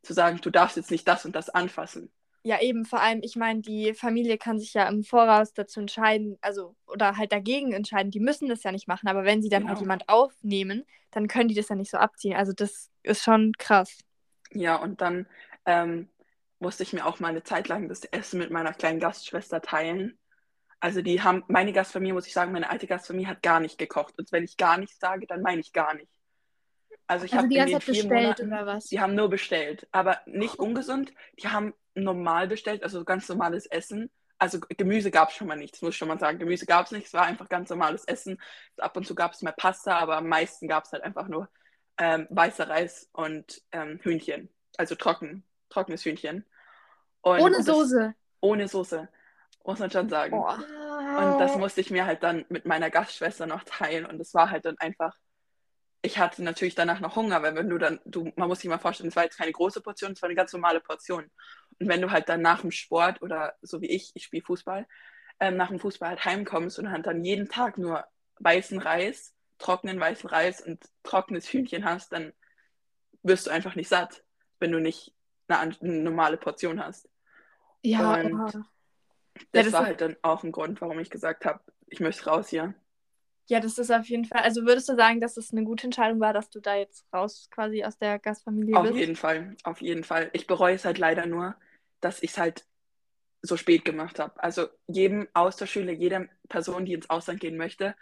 zu 0.03 0.13
sagen, 0.13 0.39
du 0.41 0.49
darfst 0.51 0.77
jetzt 0.77 0.91
nicht 0.91 1.07
das 1.07 1.25
und 1.25 1.35
das 1.35 1.49
anfassen. 1.49 2.11
Ja, 2.45 2.59
eben, 2.61 2.83
vor 2.85 2.99
allem, 2.99 3.21
ich 3.23 3.37
meine, 3.37 3.61
die 3.61 3.93
Familie 3.93 4.37
kann 4.37 4.59
sich 4.59 4.73
ja 4.73 4.87
im 4.89 5.03
Voraus 5.05 5.53
dazu 5.53 5.79
entscheiden, 5.79 6.37
also, 6.41 6.75
oder 6.87 7.15
halt 7.15 7.31
dagegen 7.31 7.71
entscheiden, 7.71 8.11
die 8.11 8.19
müssen 8.19 8.49
das 8.49 8.63
ja 8.63 8.71
nicht 8.73 8.87
machen, 8.87 9.07
aber 9.07 9.23
wenn 9.23 9.41
sie 9.41 9.47
dann 9.49 9.67
halt 9.67 9.79
Genau. 9.79 9.79
jemand 9.79 10.09
aufnehmen, 10.09 10.83
dann 11.11 11.27
können 11.29 11.47
die 11.47 11.55
das 11.55 11.69
ja 11.69 11.75
nicht 11.77 11.89
so 11.91 11.97
abziehen. 11.97 12.35
Also 12.35 12.51
das 12.51 12.91
ist 13.03 13.23
schon 13.23 13.53
krass. 13.57 13.97
Ja, 14.51 14.75
und 14.77 15.01
dann 15.01 15.27
ähm, 15.65 16.09
musste 16.59 16.83
ich 16.83 16.93
mir 16.93 17.05
auch 17.05 17.19
mal 17.19 17.29
eine 17.29 17.43
Zeit 17.43 17.67
lang 17.67 17.89
das 17.89 18.03
Essen 18.05 18.39
mit 18.39 18.51
meiner 18.51 18.73
kleinen 18.73 18.99
Gastschwester 18.99 19.61
teilen. 19.61 20.17
Also 20.83 21.01
die 21.01 21.21
haben, 21.21 21.45
meine 21.47 21.71
Gastfamilie, 21.71 22.13
muss 22.13 22.27
ich 22.27 22.33
sagen, 22.33 22.51
meine 22.51 22.69
alte 22.69 22.87
Gastfamilie 22.87 23.29
hat 23.29 23.41
gar 23.41 23.61
nicht 23.61 23.77
gekocht. 23.77 24.15
Und 24.19 24.29
wenn 24.33 24.43
ich 24.43 24.57
gar 24.57 24.77
nicht 24.77 24.99
sage, 24.99 25.25
dann 25.27 25.41
meine 25.41 25.61
ich 25.61 25.71
gar 25.71 25.93
nicht. 25.93 26.11
Also 27.07 27.23
ich 27.25 27.31
Also 27.31 27.37
habe 27.37 27.47
die 27.47 27.55
ganze 27.55 27.75
Zeit 27.75 27.85
bestellt 27.85 28.11
Monaten, 28.21 28.47
oder 28.47 28.65
was? 28.65 28.85
die 28.89 28.99
haben 28.99 29.15
nur 29.15 29.29
bestellt, 29.29 29.87
aber 29.93 30.19
nicht 30.25 30.59
ungesund. 30.59 31.13
Die 31.41 31.47
haben 31.47 31.73
normal 31.95 32.49
bestellt, 32.49 32.83
also 32.83 33.05
ganz 33.05 33.29
normales 33.29 33.65
Essen. 33.65 34.11
Also 34.37 34.59
Gemüse 34.59 35.09
gab 35.09 35.29
es 35.29 35.35
schon 35.35 35.47
mal 35.47 35.55
nicht, 35.55 35.73
das 35.75 35.81
muss 35.81 35.91
ich 35.91 35.97
schon 35.97 36.09
mal 36.09 36.19
sagen. 36.19 36.37
Gemüse 36.39 36.65
gab 36.65 36.85
es 36.87 36.91
nicht, 36.91 37.07
es 37.07 37.13
war 37.13 37.25
einfach 37.25 37.47
ganz 37.47 37.69
normales 37.69 38.03
Essen. 38.05 38.41
Ab 38.77 38.97
und 38.97 39.07
zu 39.07 39.15
gab 39.15 39.31
es 39.33 39.41
mehr 39.41 39.53
Pasta, 39.53 39.97
aber 39.99 40.17
am 40.17 40.27
meisten 40.27 40.67
gab 40.67 40.83
es 40.83 40.91
halt 40.91 41.03
einfach 41.03 41.29
nur 41.29 41.49
ähm, 41.97 42.27
weißer 42.29 42.67
Reis 42.67 43.09
und 43.13 43.61
ähm, 43.71 43.99
Hühnchen. 44.03 44.49
Also 44.77 44.95
trocken, 44.95 45.45
trockenes 45.69 46.03
Hühnchen. 46.03 46.45
Und 47.21 47.39
Ohne 47.39 47.63
Soße. 47.63 48.15
Ohne 48.41 48.67
Soße, 48.67 49.07
muss 49.63 49.79
man 49.79 49.89
schon 49.91 50.09
sagen. 50.09 50.31
Boah. 50.37 50.57
Und 50.57 51.39
das 51.39 51.55
musste 51.57 51.81
ich 51.81 51.91
mir 51.91 52.05
halt 52.05 52.23
dann 52.23 52.45
mit 52.49 52.65
meiner 52.65 52.89
Gastschwester 52.89 53.45
noch 53.45 53.63
teilen. 53.63 54.05
Und 54.05 54.19
es 54.19 54.33
war 54.33 54.49
halt 54.49 54.65
dann 54.65 54.77
einfach, 54.79 55.15
ich 56.01 56.17
hatte 56.17 56.43
natürlich 56.43 56.75
danach 56.75 56.99
noch 56.99 57.15
Hunger, 57.15 57.41
weil 57.43 57.55
wenn 57.55 57.69
du 57.69 57.77
dann, 57.77 57.99
du, 58.05 58.31
man 58.35 58.47
muss 58.47 58.59
sich 58.59 58.69
mal 58.69 58.79
vorstellen, 58.79 59.09
es 59.09 59.15
war 59.15 59.23
jetzt 59.23 59.37
keine 59.37 59.51
große 59.51 59.81
Portion, 59.81 60.11
es 60.13 60.21
war 60.21 60.27
eine 60.27 60.35
ganz 60.35 60.51
normale 60.53 60.81
Portion. 60.81 61.29
Und 61.79 61.87
wenn 61.87 62.01
du 62.01 62.11
halt 62.11 62.29
dann 62.29 62.41
nach 62.41 62.61
dem 62.61 62.71
Sport 62.71 63.21
oder 63.21 63.53
so 63.61 63.81
wie 63.81 63.89
ich, 63.89 64.11
ich 64.15 64.23
spiele 64.23 64.43
Fußball, 64.43 64.87
ähm, 65.39 65.55
nach 65.55 65.69
dem 65.69 65.79
Fußball 65.79 66.09
halt 66.09 66.25
heimkommst 66.25 66.79
und 66.79 66.91
halt 66.91 67.05
dann 67.05 67.23
jeden 67.23 67.47
Tag 67.47 67.77
nur 67.77 68.05
weißen 68.39 68.79
Reis, 68.79 69.33
trockenen 69.59 69.99
weißen 69.99 70.29
Reis 70.29 70.61
und 70.61 70.83
trockenes 71.03 71.47
Hühnchen 71.47 71.85
hast, 71.85 72.11
dann 72.11 72.33
wirst 73.21 73.47
du 73.47 73.51
einfach 73.51 73.75
nicht 73.75 73.87
satt, 73.87 74.23
wenn 74.59 74.71
du 74.71 74.79
nicht 74.79 75.13
eine, 75.47 75.59
eine 75.59 76.01
normale 76.01 76.37
Portion 76.37 76.83
hast. 76.83 77.07
Ja, 77.81 78.15
Und- 78.15 78.65
Das, 79.51 79.65
das 79.65 79.73
war 79.73 79.85
halt 79.85 80.01
dann 80.01 80.15
auch 80.21 80.43
ein 80.43 80.51
Grund, 80.51 80.81
warum 80.81 80.99
ich 80.99 81.09
gesagt 81.09 81.45
habe, 81.45 81.59
ich 81.87 81.99
möchte 81.99 82.25
raus 82.25 82.49
hier. 82.49 82.73
Ja, 83.49 83.59
das 83.59 83.77
ist 83.77 83.91
auf 83.91 84.05
jeden 84.07 84.25
Fall. 84.25 84.41
Also 84.41 84.63
würdest 84.65 84.87
du 84.89 84.95
sagen, 84.95 85.19
dass 85.19 85.37
es 85.37 85.51
eine 85.51 85.63
gute 85.63 85.85
Entscheidung 85.85 86.19
war, 86.19 86.33
dass 86.33 86.49
du 86.49 86.59
da 86.61 86.75
jetzt 86.75 87.05
raus 87.13 87.47
quasi 87.51 87.83
aus 87.83 87.97
der 87.97 88.17
Gastfamilie 88.19 88.75
Auf 88.75 88.87
bist? 88.87 88.99
jeden 88.99 89.15
Fall, 89.15 89.55
auf 89.63 89.81
jeden 89.81 90.03
Fall. 90.03 90.29
Ich 90.33 90.47
bereue 90.47 90.75
es 90.75 90.85
halt 90.85 90.97
leider 90.97 91.25
nur, 91.25 91.55
dass 91.99 92.23
ich 92.23 92.31
es 92.31 92.37
halt 92.37 92.65
so 93.41 93.57
spät 93.57 93.85
gemacht 93.85 94.19
habe. 94.19 94.41
Also 94.43 94.67
jedem 94.87 95.27
Austauschschüler, 95.33 95.93
jeder 95.93 96.27
Person, 96.49 96.85
die 96.85 96.93
ins 96.93 97.09
Ausland 97.09 97.39
gehen 97.39 97.57
möchte, 97.57 97.95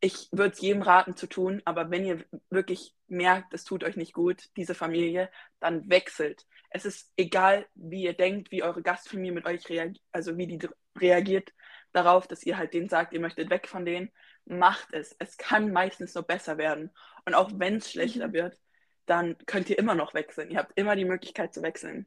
ich 0.00 0.28
würde 0.32 0.52
es 0.52 0.60
jedem 0.60 0.82
raten 0.82 1.16
zu 1.16 1.26
tun, 1.26 1.62
aber 1.64 1.90
wenn 1.90 2.04
ihr 2.04 2.24
wirklich 2.50 2.94
merkt, 3.06 3.54
es 3.54 3.64
tut 3.64 3.84
euch 3.84 3.96
nicht 3.96 4.12
gut, 4.12 4.50
diese 4.56 4.74
Familie, 4.74 5.30
dann 5.60 5.88
wechselt. 5.88 6.46
Es 6.70 6.84
ist 6.84 7.12
egal, 7.16 7.66
wie 7.74 8.02
ihr 8.02 8.14
denkt, 8.14 8.50
wie 8.50 8.62
eure 8.62 8.82
Gastfamilie 8.82 9.32
mit 9.32 9.46
euch 9.46 9.68
reagiert, 9.68 10.02
also 10.12 10.36
wie 10.36 10.46
die 10.46 10.68
reagiert 10.98 11.52
darauf, 11.92 12.26
dass 12.26 12.42
ihr 12.44 12.58
halt 12.58 12.74
denen 12.74 12.88
sagt, 12.88 13.12
ihr 13.12 13.20
möchtet 13.20 13.50
weg 13.50 13.68
von 13.68 13.84
denen, 13.84 14.10
macht 14.44 14.92
es. 14.92 15.14
Es 15.18 15.36
kann 15.36 15.72
meistens 15.72 16.14
nur 16.14 16.24
besser 16.24 16.58
werden. 16.58 16.90
Und 17.24 17.34
auch 17.34 17.50
wenn 17.54 17.76
es 17.76 17.90
schlechter 17.90 18.32
wird, 18.32 18.58
dann 19.06 19.36
könnt 19.46 19.70
ihr 19.70 19.78
immer 19.78 19.94
noch 19.94 20.14
wechseln. 20.14 20.50
Ihr 20.50 20.58
habt 20.58 20.72
immer 20.76 20.96
die 20.96 21.04
Möglichkeit 21.04 21.54
zu 21.54 21.62
wechseln. 21.62 22.06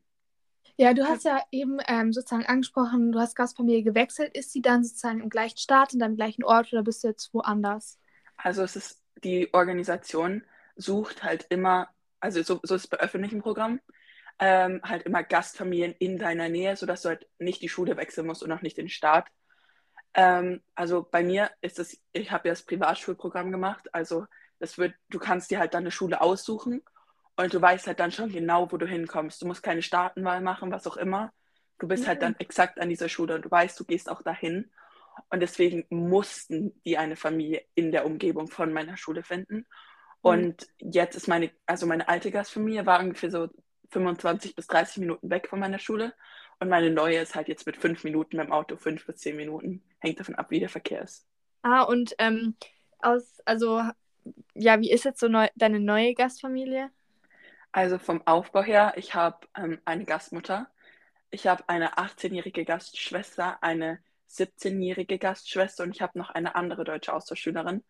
Ja, 0.76 0.94
du 0.94 1.08
hast 1.08 1.24
ja 1.24 1.42
eben 1.52 1.80
ähm, 1.88 2.14
sozusagen 2.14 2.46
angesprochen, 2.46 3.12
du 3.12 3.20
hast 3.20 3.36
Gastfamilie 3.36 3.84
gewechselt. 3.84 4.36
Ist 4.36 4.52
sie 4.52 4.62
dann 4.62 4.84
sozusagen 4.84 5.22
im 5.22 5.30
gleichen 5.30 5.58
Staat, 5.58 5.94
in 5.94 6.00
deinem 6.00 6.16
gleichen 6.16 6.44
Ort 6.44 6.72
oder 6.74 6.84
bist 6.84 7.04
du 7.04 7.08
jetzt 7.08 7.34
woanders? 7.34 8.00
Also 8.38 8.64
es 8.64 8.76
ist, 8.76 9.02
die 9.24 9.54
Organisation 9.54 10.44
sucht 10.76 11.24
halt 11.24 11.48
immer, 11.50 11.90
also 12.20 12.42
so, 12.44 12.60
so 12.64 12.76
ist 12.76 12.84
es 12.84 12.88
bei 12.88 12.98
öffentlichen 12.98 13.42
Programmen, 13.42 13.82
ähm, 14.40 14.82
halt 14.84 15.04
immer 15.04 15.24
Gastfamilien 15.24 15.96
in 15.98 16.18
deiner 16.20 16.50
Nähe, 16.50 16.76
sodass 16.76 17.02
du 17.02 17.10
halt 17.10 17.28
nicht 17.40 17.62
die 17.62 17.70
Schule 17.70 17.98
wechseln 17.98 18.28
musst 18.28 18.44
und 18.44 18.52
auch 18.52 18.62
nicht 18.62 18.78
den 18.78 18.90
Staat. 18.90 19.28
Ähm, 20.14 20.62
also 20.76 21.08
bei 21.10 21.24
mir 21.24 21.50
ist 21.62 21.80
es, 21.80 22.00
ich 22.12 22.32
habe 22.32 22.48
ja 22.48 22.54
das 22.54 22.64
Privatschulprogramm 22.64 23.52
gemacht, 23.52 23.94
also 23.94 24.26
das 24.60 24.78
wird, 24.78 24.94
du 25.10 25.20
kannst 25.20 25.52
dir 25.52 25.60
halt 25.60 25.74
dann 25.74 25.84
eine 25.84 25.92
Schule 25.92 26.22
aussuchen 26.22 26.84
Und 27.38 27.54
du 27.54 27.62
weißt 27.62 27.88
halt 27.88 28.00
dann 28.00 28.12
schon 28.12 28.32
genau, 28.32 28.72
wo 28.72 28.78
du 28.78 28.88
hinkommst. 28.88 29.42
Du 29.42 29.46
musst 29.46 29.64
keine 29.64 29.84
Staatenwahl 29.84 30.42
machen, 30.42 30.72
was 30.72 30.88
auch 30.88 30.98
immer. 30.98 31.32
Du 31.80 31.88
bist 31.88 32.08
halt 32.08 32.24
dann 32.24 32.36
exakt 32.40 32.80
an 32.80 32.90
dieser 32.90 33.08
Schule 33.08 33.36
und 33.36 33.46
du 33.46 33.52
weißt, 33.52 33.80
du 33.80 33.86
gehst 33.86 34.10
auch 34.10 34.24
dahin. 34.24 34.72
Und 35.30 35.40
deswegen 35.42 35.86
mussten 35.90 36.82
die 36.84 36.98
eine 36.98 37.16
Familie 37.16 37.62
in 37.76 37.92
der 37.92 38.06
Umgebung 38.06 38.48
von 38.48 38.74
meiner 38.74 38.98
Schule 38.98 39.24
finden. 39.24 39.68
Und 40.22 40.68
jetzt 40.80 41.16
ist 41.16 41.28
meine, 41.28 41.52
also 41.66 41.86
meine 41.86 42.10
alte 42.10 42.32
Gastfamilie 42.32 42.86
war 42.86 43.00
ungefähr 43.00 43.32
so 43.32 43.50
25 43.92 44.56
bis 44.56 44.68
30 44.68 44.98
Minuten 44.98 45.30
weg 45.30 45.48
von 45.48 45.60
meiner 45.60 45.80
Schule. 45.80 46.14
Und 46.60 46.70
meine 46.70 46.90
neue 46.90 47.20
ist 47.20 47.36
halt 47.36 47.48
jetzt 47.48 47.68
mit 47.68 47.78
fünf 47.78 48.04
Minuten 48.04 48.38
mit 48.38 48.48
dem 48.48 48.52
Auto, 48.52 48.78
fünf 48.78 49.06
bis 49.06 49.18
zehn 49.18 49.38
Minuten. 49.38 49.84
Hängt 50.00 50.20
davon 50.20 50.36
ab, 50.36 50.48
wie 50.50 50.60
der 50.60 50.70
Verkehr 50.70 51.04
ist. 51.04 51.26
Ah, 51.62 51.84
und 51.84 52.16
ähm, 52.18 52.56
aus, 53.00 53.40
also, 53.46 53.84
ja, 54.56 54.80
wie 54.80 54.92
ist 54.92 55.06
jetzt 55.06 55.20
so 55.20 55.28
neu, 55.28 55.48
deine 55.56 55.80
neue 55.80 56.16
Gastfamilie? 56.16 56.90
Also 57.78 58.00
vom 58.00 58.26
Aufbau 58.26 58.64
her, 58.64 58.94
ich 58.96 59.14
habe 59.14 59.46
ähm, 59.56 59.80
eine 59.86 60.04
Gastmutter, 60.04 60.68
ich 61.30 61.46
habe 61.46 61.70
eine 61.70 61.94
18-jährige 62.00 62.66
Gastschwester, 62.66 63.62
eine 63.62 64.00
17-jährige 64.32 65.20
Gastschwester 65.20 65.84
und 65.84 65.92
ich 65.92 66.02
habe 66.02 66.18
noch 66.18 66.32
eine 66.32 66.56
andere 66.56 66.84
deutsche 66.86 67.14
Austauschschülerin. 67.14 67.84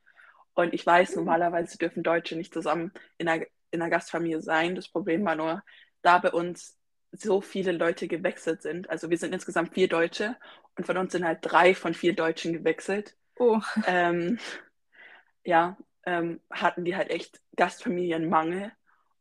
Und 0.56 0.74
ich 0.74 0.86
weiß, 0.86 1.15
normalerweise 1.15 1.77
dürfen 1.77 2.03
Deutsche 2.03 2.36
nicht 2.36 2.53
zusammen 2.53 2.91
in 3.17 3.29
einer, 3.29 3.46
in 3.72 3.82
einer 3.82 3.89
Gastfamilie 3.89 4.41
sein. 4.41 4.75
Das 4.75 4.89
Problem 4.89 5.24
war 5.24 5.36
nur, 5.36 5.63
da 6.01 6.17
bei 6.17 6.32
uns 6.32 6.77
so 7.13 7.39
viele 7.39 7.72
Leute 7.72 8.10
gewechselt 8.10 8.63
sind. 8.63 8.89
Also 8.89 9.10
wir 9.10 9.17
sind 9.17 9.34
insgesamt 9.34 9.74
vier 9.74 9.88
Deutsche 9.88 10.36
und 10.75 10.86
von 10.86 10.98
uns 10.98 11.13
sind 11.13 11.24
halt 11.24 11.39
drei 11.44 11.74
von 11.74 11.94
vier 11.94 12.13
Deutschen 12.13 12.51
gewechselt. 12.51 13.15
Oh. 13.38 13.62
Ähm, 13.86 14.38
ja, 15.46 15.77
ähm, 16.06 16.41
hatten 16.51 16.84
die 16.84 16.98
halt 16.98 17.10
echt 17.10 17.39
Gastfamilienmangel. 17.56 18.74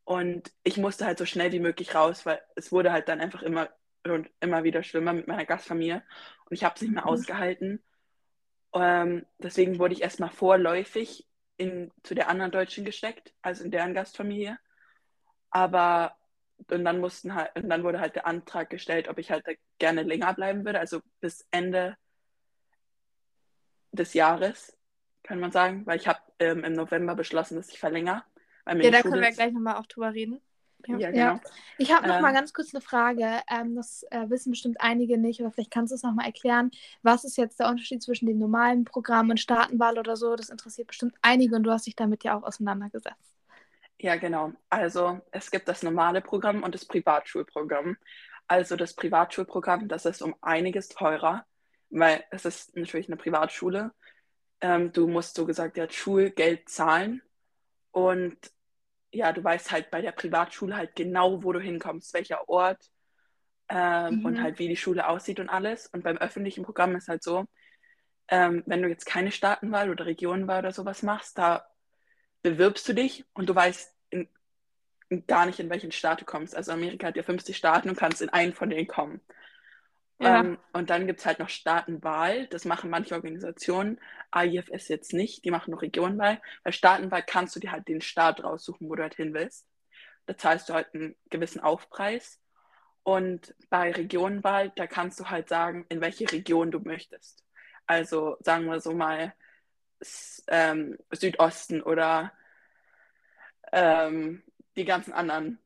Und 0.06 0.52
ich 0.62 0.76
musste 0.76 1.04
halt 1.04 1.18
so 1.18 1.26
schnell 1.26 1.50
wie 1.50 1.58
möglich 1.58 1.94
raus, 1.94 2.24
weil 2.24 2.40
es 2.54 2.70
wurde 2.70 2.92
halt 2.92 3.08
dann 3.08 3.20
einfach 3.20 3.42
immer 3.42 3.68
und 4.04 4.30
immer 4.38 4.62
wieder 4.62 4.84
schlimmer 4.84 5.12
mit 5.12 5.26
meiner 5.26 5.44
Gastfamilie. 5.44 6.00
Und 6.44 6.54
ich 6.54 6.62
habe 6.62 6.76
es 6.76 6.82
nicht 6.82 6.94
mehr 6.94 7.06
ausgehalten. 7.06 7.82
Ähm, 8.72 9.26
deswegen 9.38 9.80
wurde 9.80 9.94
ich 9.94 10.02
erstmal 10.02 10.30
vorläufig 10.30 11.26
in, 11.56 11.90
zu 12.04 12.14
der 12.14 12.28
anderen 12.28 12.52
Deutschen 12.52 12.84
gesteckt, 12.84 13.34
also 13.42 13.64
in 13.64 13.72
deren 13.72 13.94
Gastfamilie. 13.94 14.56
Aber 15.50 16.16
und 16.70 16.84
dann 16.84 17.00
mussten 17.00 17.34
halt, 17.34 17.54
und 17.56 17.68
dann 17.68 17.82
wurde 17.82 17.98
halt 17.98 18.14
der 18.14 18.28
Antrag 18.28 18.70
gestellt, 18.70 19.08
ob 19.08 19.18
ich 19.18 19.32
halt 19.32 19.44
gerne 19.78 20.04
länger 20.04 20.32
bleiben 20.34 20.64
würde, 20.64 20.78
also 20.78 21.00
bis 21.20 21.46
Ende 21.50 21.96
des 23.92 24.14
Jahres, 24.14 24.76
kann 25.24 25.40
man 25.40 25.50
sagen, 25.50 25.84
weil 25.84 25.98
ich 25.98 26.06
habe 26.06 26.20
ähm, 26.38 26.62
im 26.62 26.74
November 26.74 27.16
beschlossen, 27.16 27.56
dass 27.56 27.70
ich 27.70 27.80
verlängere. 27.80 28.22
Ja, 28.66 28.90
da 28.90 29.02
können 29.02 29.22
wir 29.22 29.32
gleich 29.32 29.52
nochmal 29.52 29.76
auch 29.76 29.86
drüber 29.86 30.12
reden. 30.12 30.40
Ja, 30.86 30.98
ja, 30.98 31.10
genau. 31.10 31.24
Ja. 31.24 31.40
Ich 31.78 31.92
habe 31.92 32.06
noch 32.06 32.16
ähm, 32.16 32.22
mal 32.22 32.32
ganz 32.32 32.52
kurz 32.52 32.74
eine 32.74 32.80
Frage. 32.80 33.40
Ähm, 33.50 33.74
das 33.74 34.04
äh, 34.10 34.28
wissen 34.28 34.50
bestimmt 34.50 34.76
einige 34.80 35.18
nicht, 35.18 35.40
aber 35.40 35.50
vielleicht 35.50 35.70
kannst 35.70 35.90
du 35.90 35.96
es 35.96 36.02
noch 36.02 36.14
mal 36.14 36.26
erklären. 36.26 36.70
Was 37.02 37.24
ist 37.24 37.36
jetzt 37.36 37.58
der 37.58 37.68
Unterschied 37.68 38.02
zwischen 38.02 38.26
dem 38.26 38.38
normalen 38.38 38.84
Programm 38.84 39.30
und 39.30 39.40
Staatenwahl 39.40 39.98
oder 39.98 40.16
so? 40.16 40.36
Das 40.36 40.48
interessiert 40.48 40.88
bestimmt 40.88 41.16
einige 41.22 41.56
und 41.56 41.64
du 41.64 41.70
hast 41.70 41.86
dich 41.86 41.96
damit 41.96 42.24
ja 42.24 42.38
auch 42.38 42.42
auseinandergesetzt. 42.42 43.36
Ja, 43.98 44.16
genau. 44.16 44.52
Also 44.68 45.20
es 45.32 45.50
gibt 45.50 45.68
das 45.68 45.82
normale 45.82 46.20
Programm 46.20 46.62
und 46.62 46.74
das 46.74 46.84
Privatschulprogramm. 46.84 47.96
Also 48.46 48.76
das 48.76 48.94
Privatschulprogramm, 48.94 49.88
das 49.88 50.04
ist 50.04 50.22
um 50.22 50.36
einiges 50.40 50.88
teurer, 50.88 51.44
weil 51.90 52.22
es 52.30 52.44
ist 52.44 52.76
natürlich 52.76 53.08
eine 53.08 53.16
Privatschule. 53.16 53.92
Ähm, 54.60 54.92
du 54.92 55.08
musst 55.08 55.34
so 55.34 55.46
gesagt 55.46 55.76
ja 55.76 55.90
Schulgeld 55.90 56.68
zahlen 56.68 57.22
und 57.90 58.36
ja, 59.16 59.32
du 59.32 59.42
weißt 59.42 59.72
halt 59.72 59.90
bei 59.90 60.02
der 60.02 60.12
Privatschule 60.12 60.76
halt 60.76 60.94
genau, 60.94 61.42
wo 61.42 61.52
du 61.52 61.60
hinkommst, 61.60 62.12
welcher 62.14 62.48
Ort 62.48 62.90
ähm, 63.68 64.16
mhm. 64.16 64.24
und 64.26 64.42
halt 64.42 64.58
wie 64.58 64.68
die 64.68 64.76
Schule 64.76 65.08
aussieht 65.08 65.40
und 65.40 65.48
alles. 65.48 65.86
Und 65.88 66.04
beim 66.04 66.18
öffentlichen 66.18 66.64
Programm 66.64 66.94
ist 66.96 67.08
halt 67.08 67.22
so, 67.22 67.46
ähm, 68.28 68.62
wenn 68.66 68.82
du 68.82 68.88
jetzt 68.88 69.06
keine 69.06 69.32
Staatenwahl 69.32 69.90
oder 69.90 70.06
Regionenwahl 70.06 70.60
oder 70.60 70.72
sowas 70.72 71.02
machst, 71.02 71.38
da 71.38 71.66
bewirbst 72.42 72.88
du 72.88 72.92
dich 72.92 73.24
und 73.32 73.48
du 73.48 73.54
weißt 73.54 73.94
in, 74.10 74.28
in 75.08 75.26
gar 75.26 75.46
nicht, 75.46 75.60
in 75.60 75.70
welchen 75.70 75.92
Staat 75.92 76.20
du 76.20 76.24
kommst. 76.24 76.54
Also 76.54 76.72
Amerika 76.72 77.08
hat 77.08 77.16
ja 77.16 77.22
50 77.22 77.56
Staaten 77.56 77.88
und 77.88 77.96
kannst 77.96 78.22
in 78.22 78.28
einen 78.28 78.52
von 78.52 78.70
denen 78.70 78.86
kommen. 78.86 79.20
Ja. 80.18 80.40
Ähm, 80.40 80.58
und 80.72 80.90
dann 80.90 81.06
gibt 81.06 81.20
es 81.20 81.26
halt 81.26 81.38
noch 81.38 81.48
Staatenwahl. 81.48 82.46
Das 82.46 82.64
machen 82.64 82.90
manche 82.90 83.14
Organisationen. 83.14 84.00
AIFS 84.30 84.88
jetzt 84.88 85.12
nicht. 85.12 85.44
Die 85.44 85.50
machen 85.50 85.70
nur 85.70 85.82
Regionenwahl. 85.82 86.40
Bei 86.64 86.72
Staatenwahl 86.72 87.22
kannst 87.22 87.54
du 87.56 87.60
dir 87.60 87.72
halt 87.72 87.86
den 87.88 88.00
Staat 88.00 88.42
raussuchen, 88.42 88.88
wo 88.88 88.94
du 88.94 89.02
halt 89.02 89.14
hin 89.14 89.34
willst. 89.34 89.66
Da 90.24 90.36
zahlst 90.36 90.68
du 90.68 90.74
halt 90.74 90.94
einen 90.94 91.14
gewissen 91.30 91.60
Aufpreis. 91.60 92.40
Und 93.02 93.54
bei 93.70 93.92
Regionenwahl, 93.92 94.72
da 94.74 94.86
kannst 94.86 95.20
du 95.20 95.26
halt 95.26 95.48
sagen, 95.48 95.86
in 95.88 96.00
welche 96.00 96.30
Region 96.32 96.70
du 96.70 96.80
möchtest. 96.80 97.44
Also 97.86 98.36
sagen 98.40 98.66
wir 98.66 98.80
so 98.80 98.92
mal 98.92 99.34
ähm, 100.48 100.98
Südosten 101.12 101.82
oder 101.82 102.32
ähm, 103.72 104.42
die 104.76 104.84
ganzen 104.84 105.12
anderen 105.12 105.58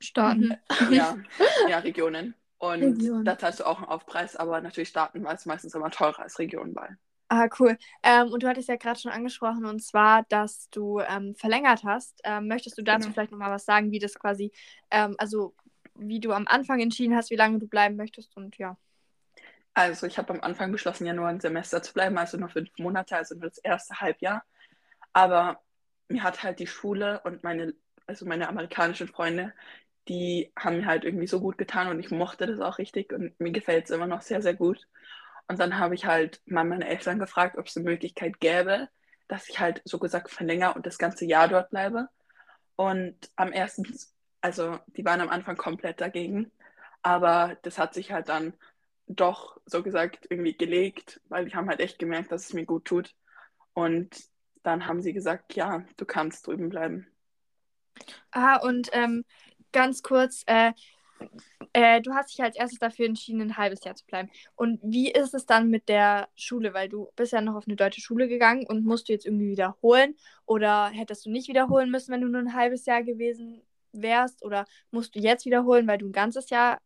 Staaten. 0.00 0.56
Ja, 0.90 1.16
ja 1.68 1.78
Regionen. 1.78 2.34
Und 2.62 2.80
Region. 2.80 3.24
da 3.24 3.36
zahlst 3.36 3.58
du 3.58 3.64
auch 3.64 3.78
einen 3.78 3.88
Aufpreis, 3.88 4.36
aber 4.36 4.60
natürlich 4.60 4.90
Staatenwahl 4.90 5.34
ist 5.34 5.46
meistens 5.46 5.74
immer 5.74 5.90
teurer 5.90 6.20
als 6.20 6.38
Regionenwahl. 6.38 6.96
Ah, 7.28 7.48
cool. 7.58 7.76
Ähm, 8.04 8.28
und 8.28 8.44
du 8.44 8.46
hattest 8.46 8.68
ja 8.68 8.76
gerade 8.76 9.00
schon 9.00 9.10
angesprochen, 9.10 9.64
und 9.64 9.82
zwar, 9.82 10.22
dass 10.28 10.70
du 10.70 11.00
ähm, 11.00 11.34
verlängert 11.34 11.82
hast. 11.82 12.20
Ähm, 12.22 12.46
möchtest 12.46 12.78
du 12.78 12.82
dazu 12.82 13.00
genau. 13.00 13.14
vielleicht 13.14 13.32
nochmal 13.32 13.50
was 13.50 13.64
sagen, 13.64 13.90
wie 13.90 13.98
das 13.98 14.14
quasi, 14.14 14.52
ähm, 14.92 15.16
also 15.18 15.56
wie 15.96 16.20
du 16.20 16.30
am 16.30 16.46
Anfang 16.46 16.78
entschieden 16.78 17.16
hast, 17.16 17.30
wie 17.30 17.36
lange 17.36 17.58
du 17.58 17.66
bleiben 17.66 17.96
möchtest 17.96 18.36
und 18.36 18.56
ja. 18.58 18.76
Also 19.74 20.06
ich 20.06 20.16
habe 20.16 20.32
am 20.32 20.40
Anfang 20.40 20.70
beschlossen, 20.70 21.04
ja 21.04 21.14
nur 21.14 21.26
ein 21.26 21.40
Semester 21.40 21.82
zu 21.82 21.92
bleiben, 21.92 22.16
also 22.16 22.38
nur 22.38 22.48
fünf 22.48 22.70
Monate, 22.78 23.16
also 23.16 23.34
nur 23.34 23.48
das 23.48 23.58
erste 23.58 24.00
Halbjahr. 24.00 24.44
Aber 25.12 25.60
mir 26.06 26.22
hat 26.22 26.44
halt 26.44 26.60
die 26.60 26.68
Schule 26.68 27.22
und 27.24 27.42
meine, 27.42 27.74
also 28.06 28.24
meine 28.24 28.48
amerikanischen 28.48 29.08
Freunde, 29.08 29.52
die 30.08 30.52
haben 30.58 30.78
mir 30.78 30.86
halt 30.86 31.04
irgendwie 31.04 31.26
so 31.26 31.40
gut 31.40 31.58
getan 31.58 31.88
und 31.88 32.00
ich 32.00 32.10
mochte 32.10 32.46
das 32.46 32.60
auch 32.60 32.78
richtig 32.78 33.12
und 33.12 33.38
mir 33.40 33.52
gefällt 33.52 33.84
es 33.84 33.90
immer 33.90 34.06
noch 34.06 34.22
sehr, 34.22 34.42
sehr 34.42 34.54
gut. 34.54 34.86
Und 35.48 35.60
dann 35.60 35.78
habe 35.78 35.94
ich 35.94 36.06
halt 36.06 36.40
mal 36.46 36.64
meine 36.64 36.88
Eltern 36.88 37.18
gefragt, 37.18 37.58
ob 37.58 37.66
es 37.66 37.76
eine 37.76 37.84
Möglichkeit 37.84 38.40
gäbe, 38.40 38.88
dass 39.28 39.48
ich 39.48 39.60
halt 39.60 39.82
so 39.84 39.98
gesagt 39.98 40.30
verlängere 40.30 40.74
und 40.74 40.86
das 40.86 40.98
ganze 40.98 41.24
Jahr 41.24 41.48
dort 41.48 41.70
bleibe. 41.70 42.08
Und 42.76 43.16
am 43.36 43.52
ersten, 43.52 43.84
also 44.40 44.78
die 44.88 45.04
waren 45.04 45.20
am 45.20 45.28
Anfang 45.28 45.56
komplett 45.56 46.00
dagegen, 46.00 46.50
aber 47.02 47.56
das 47.62 47.78
hat 47.78 47.94
sich 47.94 48.12
halt 48.12 48.28
dann 48.28 48.54
doch 49.06 49.60
so 49.66 49.82
gesagt 49.82 50.26
irgendwie 50.30 50.56
gelegt, 50.56 51.20
weil 51.28 51.44
die 51.44 51.54
haben 51.54 51.68
halt 51.68 51.80
echt 51.80 51.98
gemerkt, 51.98 52.32
dass 52.32 52.46
es 52.46 52.52
mir 52.54 52.64
gut 52.64 52.84
tut. 52.84 53.14
Und 53.74 54.16
dann 54.62 54.86
haben 54.86 55.02
sie 55.02 55.12
gesagt, 55.12 55.54
ja, 55.54 55.84
du 55.96 56.04
kannst 56.04 56.46
drüben 56.46 56.68
bleiben. 56.68 57.06
Ah, 58.30 58.56
und 58.56 58.88
ähm, 58.92 59.24
ganz 59.72 60.02
kurz, 60.02 60.42
äh, 60.46 60.72
äh, 61.72 62.00
du 62.00 62.12
hast 62.14 62.32
dich 62.32 62.42
als 62.42 62.56
erstes 62.56 62.78
dafür 62.78 63.06
entschieden, 63.06 63.40
ein 63.40 63.56
halbes 63.56 63.84
Jahr 63.84 63.94
zu 63.94 64.04
bleiben. 64.06 64.30
Und 64.54 64.80
wie 64.82 65.10
ist 65.10 65.34
es 65.34 65.46
dann 65.46 65.70
mit 65.70 65.88
der 65.88 66.28
Schule? 66.36 66.74
Weil 66.74 66.88
du 66.88 67.08
bist 67.16 67.32
ja 67.32 67.40
noch 67.40 67.54
auf 67.54 67.66
eine 67.66 67.76
deutsche 67.76 68.00
Schule 68.00 68.28
gegangen 68.28 68.66
und 68.66 68.84
musst 68.84 69.08
du 69.08 69.12
jetzt 69.12 69.26
irgendwie 69.26 69.48
wiederholen? 69.48 70.16
Oder 70.46 70.88
hättest 70.88 71.26
du 71.26 71.30
nicht 71.30 71.48
wiederholen 71.48 71.90
müssen, 71.90 72.12
wenn 72.12 72.20
du 72.20 72.28
nur 72.28 72.40
ein 72.40 72.54
halbes 72.54 72.86
Jahr 72.86 73.02
gewesen 73.02 73.62
wärst? 73.92 74.44
Oder 74.44 74.66
musst 74.90 75.14
du 75.14 75.20
jetzt 75.20 75.46
wiederholen, 75.46 75.86
weil 75.86 75.98
du 75.98 76.06
ein 76.06 76.12
ganzes 76.12 76.50
Jahr 76.50 76.78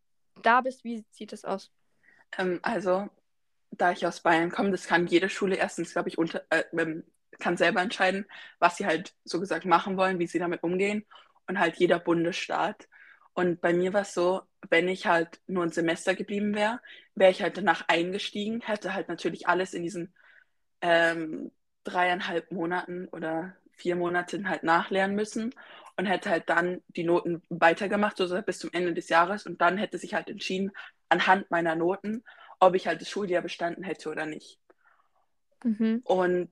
da 0.43 0.61
bist? 0.61 0.85
Wie 0.85 1.05
sieht 1.11 1.33
es 1.33 1.45
aus? 1.45 1.71
Ähm, 2.39 2.61
also, 2.63 3.09
da 3.71 3.93
ich 3.93 4.07
aus 4.07 4.21
Bayern 4.21 4.51
komme, 4.51 4.71
das 4.71 4.87
kann 4.87 5.07
jede 5.07 5.29
Schule 5.29 5.57
erstens, 5.57 5.93
glaube 5.93 6.09
ich, 6.09 6.19
unter, 6.19 6.43
äh, 6.51 6.65
ähm, 6.73 7.05
kann 7.39 7.57
selber 7.57 7.83
entscheiden, 7.83 8.27
was 8.59 8.77
sie 8.77 8.87
halt 8.87 9.15
so 9.25 9.41
gesagt 9.41 9.67
machen 9.67 9.97
wollen, 9.97 10.19
wie 10.19 10.27
sie 10.27 10.39
damit 10.39 10.63
umgehen 10.63 11.05
und 11.49 11.59
halt 11.59 11.77
jeder 11.77 11.99
Bundesstaat. 11.99 12.89
Und 13.35 13.61
bei 13.61 13.73
mir 13.73 13.93
war 13.93 14.03
es 14.03 14.15
so, 14.15 14.43
wenn 14.71 14.89
ich 14.89 15.07
halt 15.07 15.41
nur 15.47 15.63
ein 15.63 15.71
Semester 15.71 16.15
geblieben 16.15 16.55
wäre, 16.55 16.81
wäre 17.15 17.31
ich 17.31 17.43
halt 17.43 17.57
danach 17.59 17.85
eingestiegen, 17.89 18.61
hätte 18.61 18.95
halt 18.95 19.09
natürlich 19.09 19.47
alles 19.47 19.75
in 19.75 19.83
diesen 19.83 20.15
ähm, 20.81 21.53
dreieinhalb 21.85 22.51
Monaten 22.51 23.09
oder 23.09 23.55
vier 23.73 23.97
Monaten 23.97 24.49
halt 24.49 24.63
nachlernen 24.63 25.15
müssen 25.15 25.55
und 25.97 26.07
hätte 26.07 26.31
halt 26.31 26.49
dann 26.49 26.83
die 26.89 27.05
Noten 27.05 27.43
weitergemacht, 27.49 28.17
so 28.17 28.41
bis 28.43 28.59
zum 28.59 28.71
Ende 28.73 28.95
des 28.95 29.09
Jahres. 29.09 29.47
Und 29.47 29.61
dann 29.61 29.79
hätte 29.79 29.99
sich 29.99 30.15
halt 30.15 30.29
entschieden, 30.29 30.73
anhand 31.09 31.51
meiner 31.51 31.75
Noten, 31.75 32.25
ob 32.59 32.75
ich 32.75 32.87
halt 32.87 33.01
das 33.01 33.09
Schuljahr 33.09 33.43
bestanden 33.43 33.85
hätte 33.85 34.11
oder 34.11 34.27
nicht. 34.27 34.59
Mhm. 35.63 36.01
Und 36.05 36.51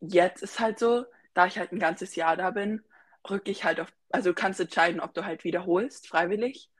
jetzt 0.00 0.42
ist 0.42 0.60
halt 0.60 0.78
so, 0.78 1.04
da 1.34 1.46
ich 1.46 1.58
halt 1.58 1.72
ein 1.72 1.78
ganzes 1.78 2.14
Jahr 2.14 2.36
da 2.36 2.50
bin, 2.50 2.82
rücke 3.28 3.50
ich 3.50 3.64
halt 3.64 3.80
auf, 3.80 3.92
also 4.10 4.30
du 4.30 4.34
kannst 4.34 4.60
entscheiden, 4.60 5.00
ob 5.00 5.14
du 5.14 5.24
halt 5.24 5.44
wiederholst, 5.44 6.08
freiwillig, 6.08 6.70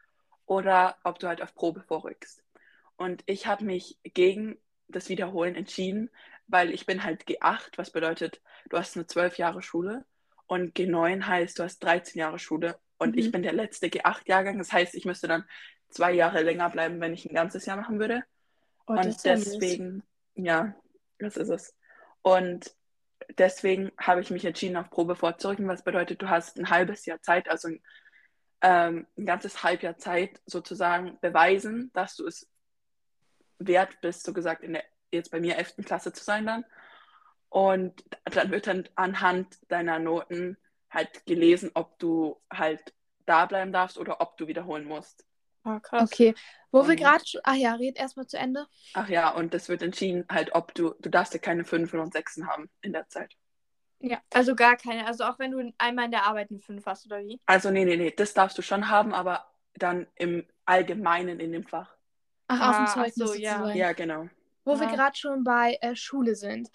oder 0.47 0.97
ob 1.05 1.19
du 1.19 1.29
halt 1.29 1.43
auf 1.43 1.55
Probe 1.55 1.83
vorrückst. 1.83 2.43
Und 2.97 3.23
ich 3.27 3.47
habe 3.47 3.65
mich 3.65 3.99
gegen 4.05 4.59
das 4.89 5.09
Wiederholen 5.09 5.55
entschieden, 5.55 6.11
weil 6.49 6.73
ich 6.73 6.87
bin 6.87 7.05
halt 7.05 7.27
G8, 7.27 7.79
was 7.79 7.91
bedeutet, 7.93 8.43
du 8.69 8.79
hast 8.79 8.97
eine 8.97 9.07
zwölf 9.07 9.39
Jahre 9.39 9.63
Schule 9.63 10.05
Und 10.47 10.75
G9 10.75 11.27
heißt, 11.27 11.59
du 11.59 11.63
hast 11.65 11.79
13 11.81 12.21
Jahre 12.21 12.39
Schule. 12.39 12.79
Und 12.99 13.17
Mhm. 13.17 13.19
ich 13.19 13.31
bin 13.31 13.43
der 13.43 13.53
letzte 13.53 13.89
G8-Jahrgang. 13.89 14.59
Das 14.59 14.73
heißt, 14.73 14.95
ich 14.95 15.05
müsste 15.07 15.29
dann 15.29 15.45
zwei 15.89 16.13
Jahre 16.13 16.43
länger 16.43 16.69
bleiben, 16.71 17.01
wenn 17.01 17.15
ich 17.15 17.25
ein 17.25 17.35
ganzes 17.35 17.67
Jahr 17.67 17.77
machen 17.77 17.99
würde. 18.01 18.25
Oh, 18.87 18.95
Und 18.95 19.25
deswegen, 19.25 20.03
ja, 20.35 20.75
das 21.19 21.37
ist 21.37 21.49
es. 21.51 21.75
Und 22.23 22.75
deswegen 23.39 23.93
habe 23.99 24.21
ich 24.21 24.31
mich 24.31 24.45
entschieden, 24.45 24.77
auf 24.77 24.91
Probe 24.91 25.17
vorzurücken, 25.17 25.69
was 25.69 25.85
bedeutet, 25.85 26.23
du 26.23 26.29
hast 26.29 26.59
ein 26.59 26.71
halbes 26.71 27.07
Jahr 27.07 27.21
Zeit, 27.23 27.49
also 27.49 27.69
ein, 27.69 27.83
ähm, 28.63 29.07
ein 29.17 29.27
ganzes 29.27 29.63
Halbjahr 29.63 29.99
Zeit 29.99 30.41
sozusagen 30.47 31.19
beweisen, 31.21 31.91
dass 31.95 32.17
du 32.17 32.27
es 32.27 32.49
wert 33.59 34.01
bist, 34.01 34.25
so 34.25 34.33
gesagt, 34.33 34.63
in 34.63 34.75
der, 34.75 34.85
jetzt 35.11 35.31
bei 35.31 35.41
mir 35.41 35.57
11. 35.57 35.77
Klasse 35.85 36.13
zu 36.13 36.25
sein 36.25 36.47
dann. 36.47 36.65
Und 37.49 38.05
dann 38.25 38.51
wird 38.51 38.67
dann 38.67 38.89
anhand 38.95 39.59
deiner 39.71 39.99
Noten 39.99 40.57
halt 40.89 41.27
gelesen, 41.27 41.71
ob 41.75 41.99
du 41.99 42.41
halt 42.53 42.95
da 43.27 43.47
bleiben 43.47 43.73
darfst 43.73 43.99
oder 43.99 44.21
ob 44.21 44.37
du 44.37 44.47
wiederholen 44.47 44.85
musst. 44.85 45.27
Oh, 45.65 45.79
krass. 45.81 46.11
Okay. 46.11 46.35
Wo 46.71 46.85
wir 46.85 46.91
Und- 46.91 46.97
gerade. 46.97 47.25
Ach 47.45 47.55
ja, 47.55 47.75
red 47.75 47.97
erstmal 47.99 48.27
zu 48.27 48.39
Ende. 48.39 48.67
Ach 48.95 49.09
ja, 49.09 49.31
und 49.31 49.53
das 49.55 49.69
wird 49.69 49.83
entschieden, 49.83 50.25
halt, 50.31 50.55
ob 50.55 50.75
du, 50.75 50.95
du 51.01 51.11
darfst 51.11 51.35
ja 51.35 51.41
keine 51.41 51.65
Fünfen 51.65 52.01
und 52.01 52.13
Sechsen 52.13 52.47
haben 52.49 52.71
in 52.81 52.93
der 52.93 53.09
Zeit. 53.09 53.37
Also 54.33 54.55
gar 54.55 54.77
keine. 54.77 55.07
Also 55.07 55.25
auch 55.25 55.39
wenn 55.39 55.51
du 55.51 55.73
einmal 55.77 56.07
in 56.07 56.11
der 56.11 56.25
Arbeit 56.27 56.51
eine 56.51 56.59
5 56.61 56.87
hast, 56.87 57.05
oder 57.07 57.19
wie? 57.21 57.39
Also 57.45 57.71
nee, 57.71 57.85
nee, 57.85 57.97
nee, 57.99 58.11
das 58.11 58.33
darfst 58.33 58.57
du 58.57 58.63
schon 58.63 58.89
haben, 58.89 59.13
aber 59.13 59.45
dann 59.75 60.07
im 60.15 60.47
Allgemeinen 60.65 61.39
in 61.39 61.53
dem 61.53 61.67
Fach. 61.67 61.95
Ach, 62.49 62.61
Ah, 62.61 62.71
auf 62.71 62.77
dem 62.77 62.85
ach 62.87 62.95
Zeugnis 62.95 63.15
so, 63.17 63.35
ja. 63.35 63.53
sozusagen. 63.59 63.79
Ja, 63.79 63.93
genau. 63.93 64.29
Wo 64.65 64.81
wir 64.81 64.89
Ah. 64.89 64.95
gerade 64.95 65.17
schon 65.17 65.45
bei 65.45 65.77
äh, 65.83 65.95
Schule 65.95 66.35
sind. 66.35 66.71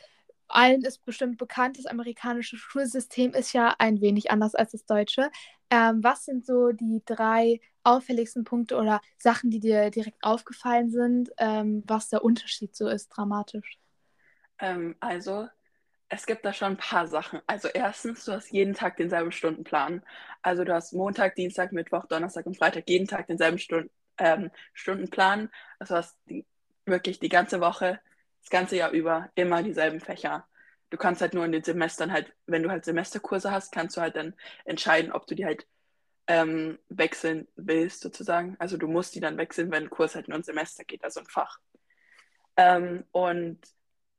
Allen 0.47 0.83
ist 0.83 1.05
bestimmt 1.05 1.37
bekannt, 1.37 1.77
das 1.77 1.85
amerikanische 1.85 2.57
Schulsystem 2.57 3.33
ist 3.33 3.53
ja 3.53 3.75
ein 3.79 4.01
wenig 4.01 4.31
anders 4.31 4.55
als 4.55 4.71
das 4.71 4.85
deutsche. 4.85 5.29
Ähm, 5.69 6.03
was 6.03 6.25
sind 6.25 6.45
so 6.45 6.71
die 6.71 7.01
drei 7.05 7.59
auffälligsten 7.83 8.43
Punkte 8.43 8.77
oder 8.77 9.01
Sachen, 9.17 9.49
die 9.51 9.59
dir 9.59 9.89
direkt 9.91 10.23
aufgefallen 10.23 10.89
sind, 10.89 11.31
ähm, 11.37 11.83
was 11.87 12.09
der 12.09 12.23
Unterschied 12.23 12.75
so 12.75 12.87
ist, 12.87 13.09
dramatisch? 13.09 13.79
Ähm, 14.59 14.95
also, 14.99 15.47
es 16.09 16.25
gibt 16.25 16.45
da 16.45 16.53
schon 16.53 16.73
ein 16.73 16.77
paar 16.77 17.07
Sachen. 17.07 17.41
Also 17.47 17.67
erstens, 17.69 18.25
du 18.25 18.33
hast 18.33 18.51
jeden 18.51 18.73
Tag 18.73 18.97
denselben 18.97 19.31
Stundenplan. 19.31 20.03
Also 20.41 20.63
du 20.63 20.73
hast 20.73 20.93
Montag, 20.93 21.35
Dienstag, 21.35 21.71
Mittwoch, 21.71 22.05
Donnerstag 22.07 22.45
und 22.45 22.57
Freitag 22.57 22.89
jeden 22.89 23.07
Tag 23.07 23.27
denselben 23.27 23.57
Stund 23.59 23.91
ähm, 24.17 24.51
Stundenplan. 24.73 25.49
Also 25.79 25.95
du 25.95 25.97
hast 25.99 26.17
die, 26.29 26.45
wirklich 26.85 27.19
die 27.19 27.29
ganze 27.29 27.59
Woche, 27.61 27.99
das 28.45 28.51
ganze 28.51 28.75
Jahr 28.77 28.91
über 28.91 29.29
immer 29.33 29.63
dieselben 29.63 29.99
Fächer. 29.99 30.47
Du 30.91 30.97
kannst 30.97 31.21
halt 31.21 31.33
nur 31.33 31.45
in 31.45 31.51
den 31.51 31.63
Semestern 31.63 32.11
halt, 32.11 32.31
wenn 32.45 32.61
du 32.61 32.69
halt 32.69 32.85
Semesterkurse 32.85 33.51
hast, 33.51 33.71
kannst 33.71 33.97
du 33.97 34.01
halt 34.01 34.15
dann 34.15 34.35
entscheiden, 34.65 35.11
ob 35.11 35.25
du 35.25 35.33
die 35.33 35.45
halt 35.45 35.65
ähm, 36.27 36.77
wechseln 36.89 37.47
willst, 37.55 38.01
sozusagen. 38.01 38.55
Also 38.59 38.77
du 38.77 38.87
musst 38.87 39.15
die 39.15 39.19
dann 39.19 39.37
wechseln, 39.37 39.71
wenn 39.71 39.85
ein 39.85 39.89
Kurs 39.89 40.13
halt 40.13 40.27
nur 40.27 40.37
ein 40.37 40.43
Semester 40.43 40.83
geht, 40.83 41.03
also 41.03 41.21
ein 41.21 41.25
Fach. 41.25 41.57
Ähm, 42.55 43.03
und 43.11 43.59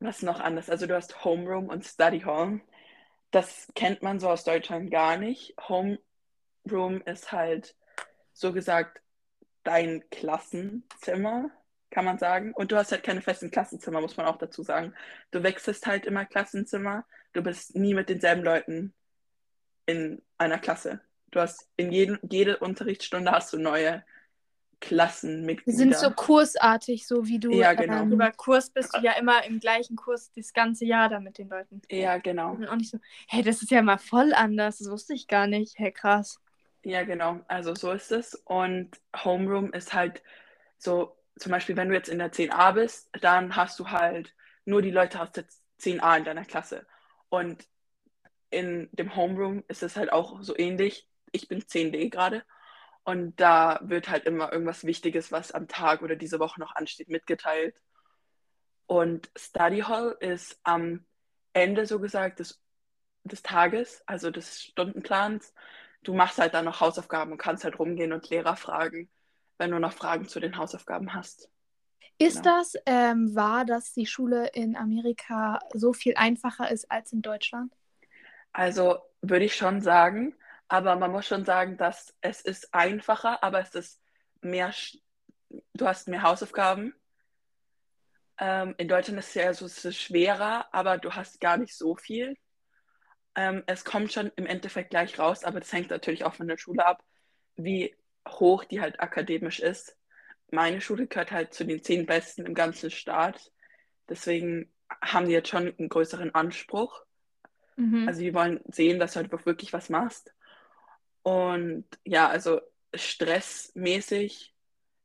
was 0.00 0.23
noch 0.23 0.40
anders? 0.40 0.68
Also 0.68 0.87
du 0.87 0.97
hast 0.97 1.25
Homeroom 1.25 1.68
und 1.68 1.85
Study 1.85 2.21
Hall. 2.21 2.61
Das 3.30 3.68
kennt 3.76 4.02
man 4.02 4.18
so 4.18 4.28
aus 4.28 4.42
Deutschland 4.42 4.90
gar 4.90 5.16
nicht. 5.18 5.54
Homeroom 5.68 7.00
ist 7.04 7.30
halt 7.30 7.76
so 8.33 8.52
gesagt 8.52 9.00
dein 9.62 10.02
Klassenzimmer, 10.11 11.50
kann 11.97 12.05
man 12.05 12.19
sagen. 12.19 12.53
Und 12.53 12.73
du 12.73 12.76
hast 12.76 12.93
halt 12.93 13.03
keine 13.03 13.23
festen 13.23 13.50
Klassenzimmer, 13.50 14.03
muss 14.03 14.19
man 14.19 14.26
auch 14.26 14.37
dazu 14.37 14.62
sagen. 14.62 14.93
Du 15.31 15.43
wechselst 15.43 15.87
halt 15.87 16.05
immer 16.05 16.26
Klassenzimmer. 16.26 17.07
Du 17.33 17.43
bist 17.43 17.75
nie 17.75 17.95
mit 17.95 18.11
denselben 18.11 18.45
Leuten 18.45 18.93
in 19.87 20.21
einer 20.37 20.59
Klasse. 20.59 21.00
Du 21.31 21.41
hast 21.41 21.71
in 21.79 21.91
jedem, 21.93 22.19
jede 22.21 22.59
Unterrichtsstunde 22.59 23.31
hast 23.31 23.50
du 23.55 23.59
neue 23.59 24.05
Klassenmitglieder. 24.81 25.79
sind 25.79 25.97
so 25.97 26.11
kursartig, 26.11 27.06
so 27.06 27.26
wie 27.26 27.39
du. 27.39 27.50
Ja, 27.52 27.73
genau. 27.73 28.02
ähm, 28.02 28.13
Über 28.13 28.30
Kurs 28.30 28.69
bist 28.69 28.95
du 28.95 29.00
ja 29.00 29.13
immer 29.13 29.47
im 29.47 29.59
gleichen 29.59 29.97
Kurs 29.97 30.30
das 30.32 30.52
ganze 30.52 30.85
Jahr 30.85 31.09
da 31.09 31.19
mit 31.19 31.39
den 31.39 31.49
Leuten. 31.49 31.80
ja, 31.89 32.19
genau. 32.19 32.50
Und 32.50 32.69
auch 32.69 32.76
nicht 32.76 32.91
so, 32.91 32.99
hey, 33.26 33.43
das 33.43 33.63
ist 33.63 33.71
ja 33.71 33.80
mal 33.80 33.97
voll 33.97 34.35
anders. 34.35 34.76
Das 34.80 34.91
wusste 34.91 35.15
ich 35.15 35.28
gar 35.28 35.47
nicht. 35.47 35.78
Hey, 35.78 35.93
krass. 35.93 36.43
Ja, 36.85 37.04
genau. 37.04 37.41
Also 37.49 37.75
so 37.75 37.91
ist 37.93 38.13
es. 38.13 38.35
Und 38.45 39.00
Homeroom 39.25 39.73
ist 39.73 39.95
halt 39.95 40.23
so, 40.76 41.16
zum 41.38 41.52
Beispiel, 41.52 41.76
wenn 41.76 41.88
du 41.88 41.94
jetzt 41.94 42.08
in 42.08 42.18
der 42.18 42.32
10a 42.32 42.72
bist, 42.72 43.10
dann 43.20 43.56
hast 43.56 43.78
du 43.78 43.90
halt 43.90 44.34
nur 44.64 44.82
die 44.82 44.90
Leute 44.90 45.20
aus 45.20 45.32
der 45.32 45.44
10a 45.80 46.18
in 46.18 46.25
deiner 46.25 46.44
Klasse. 46.44 46.86
Und 47.28 47.66
in 48.50 48.88
dem 48.92 49.14
Homeroom 49.14 49.64
ist 49.68 49.82
es 49.82 49.96
halt 49.96 50.12
auch 50.12 50.42
so 50.42 50.56
ähnlich. 50.56 51.08
Ich 51.32 51.49
bin 51.49 51.60
10d 51.60 52.10
gerade. 52.10 52.44
Und 53.04 53.38
da 53.40 53.80
wird 53.82 54.08
halt 54.08 54.25
immer 54.25 54.52
irgendwas 54.52 54.84
Wichtiges, 54.84 55.30
was 55.30 55.52
am 55.52 55.68
Tag 55.68 56.02
oder 56.02 56.16
diese 56.16 56.40
Woche 56.40 56.58
noch 56.60 56.75
ansteht, 56.75 57.08
mitgeteilt. 57.08 57.80
Und 58.86 59.30
Study 59.36 59.80
Hall 59.80 60.16
ist 60.20 60.58
am 60.64 61.04
Ende 61.52 61.86
so 61.86 62.00
gesagt 62.00 62.40
des, 62.40 62.60
des 63.25 63.42
Tages, 63.42 64.02
also 64.06 64.30
des 64.30 64.62
Stundenplans. 64.62 65.54
Du 66.02 66.14
machst 66.14 66.38
halt 66.38 66.54
dann 66.54 66.64
noch 66.64 66.80
Hausaufgaben 66.80 67.32
und 67.32 67.38
kannst 67.38 67.64
halt 67.64 67.78
rumgehen 67.78 68.12
und 68.12 68.28
Lehrer 68.30 68.56
fragen, 68.56 69.08
wenn 69.58 69.71
du 69.71 69.78
noch 69.78 69.92
Fragen 69.92 70.28
zu 70.28 70.40
den 70.40 70.56
Hausaufgaben 70.56 71.14
hast. 71.14 71.50
Ist 72.19 72.42
Genau. 72.42 72.56
das 72.56 72.75
ähm, 72.86 73.34
wahr, 73.34 73.64
dass 73.64 73.92
die 73.92 74.06
Schule 74.06 74.49
in 74.54 74.76
Amerika 74.76 75.58
so 75.75 75.92
viel 75.92 76.14
einfacher 76.16 76.71
ist 76.71 76.90
als 76.90 77.12
in 77.12 77.23
Deutschland? 77.23 77.73
Also 78.52 78.99
würde 79.23 79.45
ich 79.45 79.54
schon 79.56 79.80
sagen, 79.82 80.34
aber 80.69 80.97
man 80.97 81.12
muss 81.12 81.26
schon 81.26 81.45
sagen, 81.45 81.76
dass 81.76 82.14
es 82.21 82.40
ist 82.40 82.73
einfacher, 82.75 83.42
aber 83.42 83.60
es 83.60 83.75
ist 83.75 84.00
mehr, 84.40 84.73
du 85.75 85.86
hast 85.86 86.08
mehr 86.08 86.23
Hausaufgaben. 86.23 86.95
Ähm, 88.38 88.75
in 88.78 88.88
Deutschland 88.88 89.19
ist 89.19 89.28
es 89.28 89.34
ja 89.34 89.54
so, 89.54 89.66
es 89.66 89.84
ist 89.84 89.97
schwerer, 90.00 90.66
aber 90.73 90.99
du 90.99 91.12
hast 91.14 91.40
gar 91.40 91.56
nicht 91.56 91.75
so 91.76 91.97
viel. 91.97 92.36
Ähm, 93.34 93.62
es 93.66 93.84
kommt 93.84 94.12
schon 94.12 94.30
im 94.36 94.47
Endeffekt 94.47 94.90
gleich 94.90 95.19
raus, 95.19 95.45
aber 95.45 95.60
das 95.60 95.73
hängt 95.73 95.90
natürlich 95.90 96.25
auch 96.25 96.34
von 96.34 96.49
der 96.49 96.58
Schule 96.58 96.84
ab, 96.86 97.04
wie 97.56 97.95
hoch 98.26 98.65
die 98.65 98.80
halt 98.80 99.00
akademisch 99.00 99.60
ist. 99.60 99.97
Meine 100.50 100.80
Schule 100.80 101.06
gehört 101.06 101.32
halt 101.32 101.54
zu 101.54 101.65
den 101.65 101.82
zehn 101.82 102.06
besten 102.06 102.47
im 102.47 102.54
ganzen 102.54 102.91
Staat. 102.91 103.52
Deswegen 104.08 104.73
haben 105.02 105.26
die 105.26 105.32
jetzt 105.32 105.49
schon 105.49 105.75
einen 105.78 105.89
größeren 105.89 106.34
Anspruch. 106.34 107.02
Mhm. 107.76 108.06
Also 108.06 108.21
die 108.21 108.34
wollen 108.34 108.60
sehen, 108.71 108.99
dass 108.99 109.12
du 109.12 109.21
halt 109.21 109.47
wirklich 109.47 109.73
was 109.73 109.91
machst. 109.91 110.32
Und 111.23 111.86
ja, 112.04 112.28
also 112.28 112.60
stressmäßig 112.95 114.54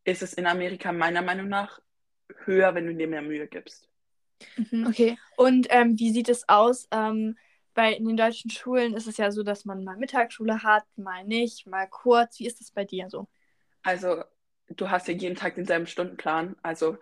ist 0.03 0.21
es 0.21 0.33
in 0.33 0.45
Amerika 0.45 0.91
meiner 0.91 1.21
Meinung 1.21 1.47
nach 1.47 1.81
höher, 2.45 2.75
wenn 2.75 2.85
du 2.85 2.95
dir 2.95 3.07
mehr 3.07 3.21
Mühe 3.21 3.47
gibst. 3.47 3.89
Mhm. 4.55 4.87
Okay. 4.87 5.17
Und 5.35 5.67
ähm, 5.69 5.97
wie 5.99 6.11
sieht 6.11 6.29
es 6.29 6.47
aus? 6.47 6.87
Ähm, 6.91 7.37
bei 7.73 7.93
in 7.93 8.07
den 8.07 8.17
deutschen 8.17 8.51
Schulen 8.51 8.93
ist 8.95 9.07
es 9.07 9.17
ja 9.17 9.31
so, 9.31 9.43
dass 9.43 9.65
man 9.65 9.83
mal 9.83 9.97
Mittagsschule 9.97 10.63
hat, 10.63 10.85
mal 10.97 11.23
nicht, 11.25 11.67
mal 11.67 11.87
kurz. 11.89 12.39
Wie 12.39 12.47
ist 12.47 12.59
das 12.61 12.71
bei 12.71 12.85
dir 12.85 13.09
so? 13.09 13.27
Also 13.83 14.23
du 14.69 14.89
hast 14.89 15.07
ja 15.07 15.13
jeden 15.13 15.35
Tag 15.35 15.55
denselben 15.55 15.87
Stundenplan. 15.87 16.55
Also 16.63 16.97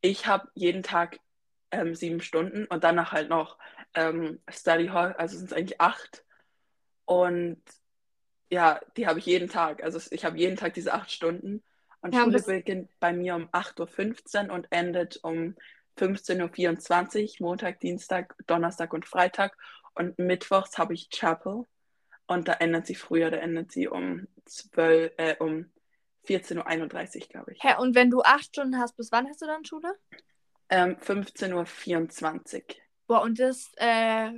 ich 0.00 0.26
habe 0.26 0.48
jeden 0.54 0.82
Tag 0.82 1.20
ähm, 1.70 1.94
sieben 1.94 2.20
Stunden 2.20 2.66
und 2.66 2.84
danach 2.84 3.12
halt 3.12 3.28
noch 3.28 3.58
ähm, 3.94 4.40
Study 4.48 4.88
Hall, 4.88 5.14
also 5.14 5.36
sind 5.38 5.46
es 5.46 5.52
eigentlich 5.52 5.80
acht. 5.80 6.24
Und 7.06 7.62
ja, 8.50 8.80
die 8.96 9.06
habe 9.06 9.18
ich 9.18 9.26
jeden 9.26 9.48
Tag. 9.48 9.82
Also 9.82 10.00
ich 10.12 10.24
habe 10.24 10.38
jeden 10.38 10.56
Tag 10.56 10.74
diese 10.74 10.94
acht 10.94 11.10
Stunden. 11.12 11.62
Und 12.02 12.14
Ja, 12.14 12.24
Schule 12.24 12.42
beginnt 12.42 12.90
bei 13.00 13.12
mir 13.12 13.36
um 13.36 13.48
8.15 13.52 14.48
Uhr 14.48 14.54
und 14.54 14.66
endet 14.70 15.18
um 15.22 15.56
15.24 15.96 17.40
Uhr, 17.40 17.48
Montag, 17.48 17.80
Dienstag, 17.80 18.34
Donnerstag 18.46 18.92
und 18.94 19.06
Freitag. 19.06 19.56
Und 19.94 20.18
mittwochs 20.18 20.78
habe 20.78 20.94
ich 20.94 21.10
Chapel. 21.10 21.64
Und 22.26 22.48
da 22.48 22.54
endet 22.54 22.86
sie 22.86 22.94
früher, 22.94 23.30
da 23.30 23.38
endet 23.38 23.72
sie 23.72 23.88
um 23.88 24.28
12, 24.44 25.12
äh, 25.16 25.36
um 25.40 25.72
14.31 26.26 27.22
Uhr, 27.22 27.28
glaube 27.28 27.52
ich. 27.52 27.62
Hä, 27.62 27.74
und 27.78 27.94
wenn 27.94 28.10
du 28.10 28.22
acht 28.22 28.44
Stunden 28.44 28.78
hast, 28.78 28.96
bis 28.96 29.10
wann 29.10 29.28
hast 29.28 29.42
du 29.42 29.46
dann 29.46 29.64
Schule? 29.64 29.92
Ähm, 30.68 30.96
15.24 30.96 32.56
Uhr. 32.56 32.62
Boah, 33.06 33.22
und 33.22 33.40
das 33.40 33.72
äh, 33.76 34.30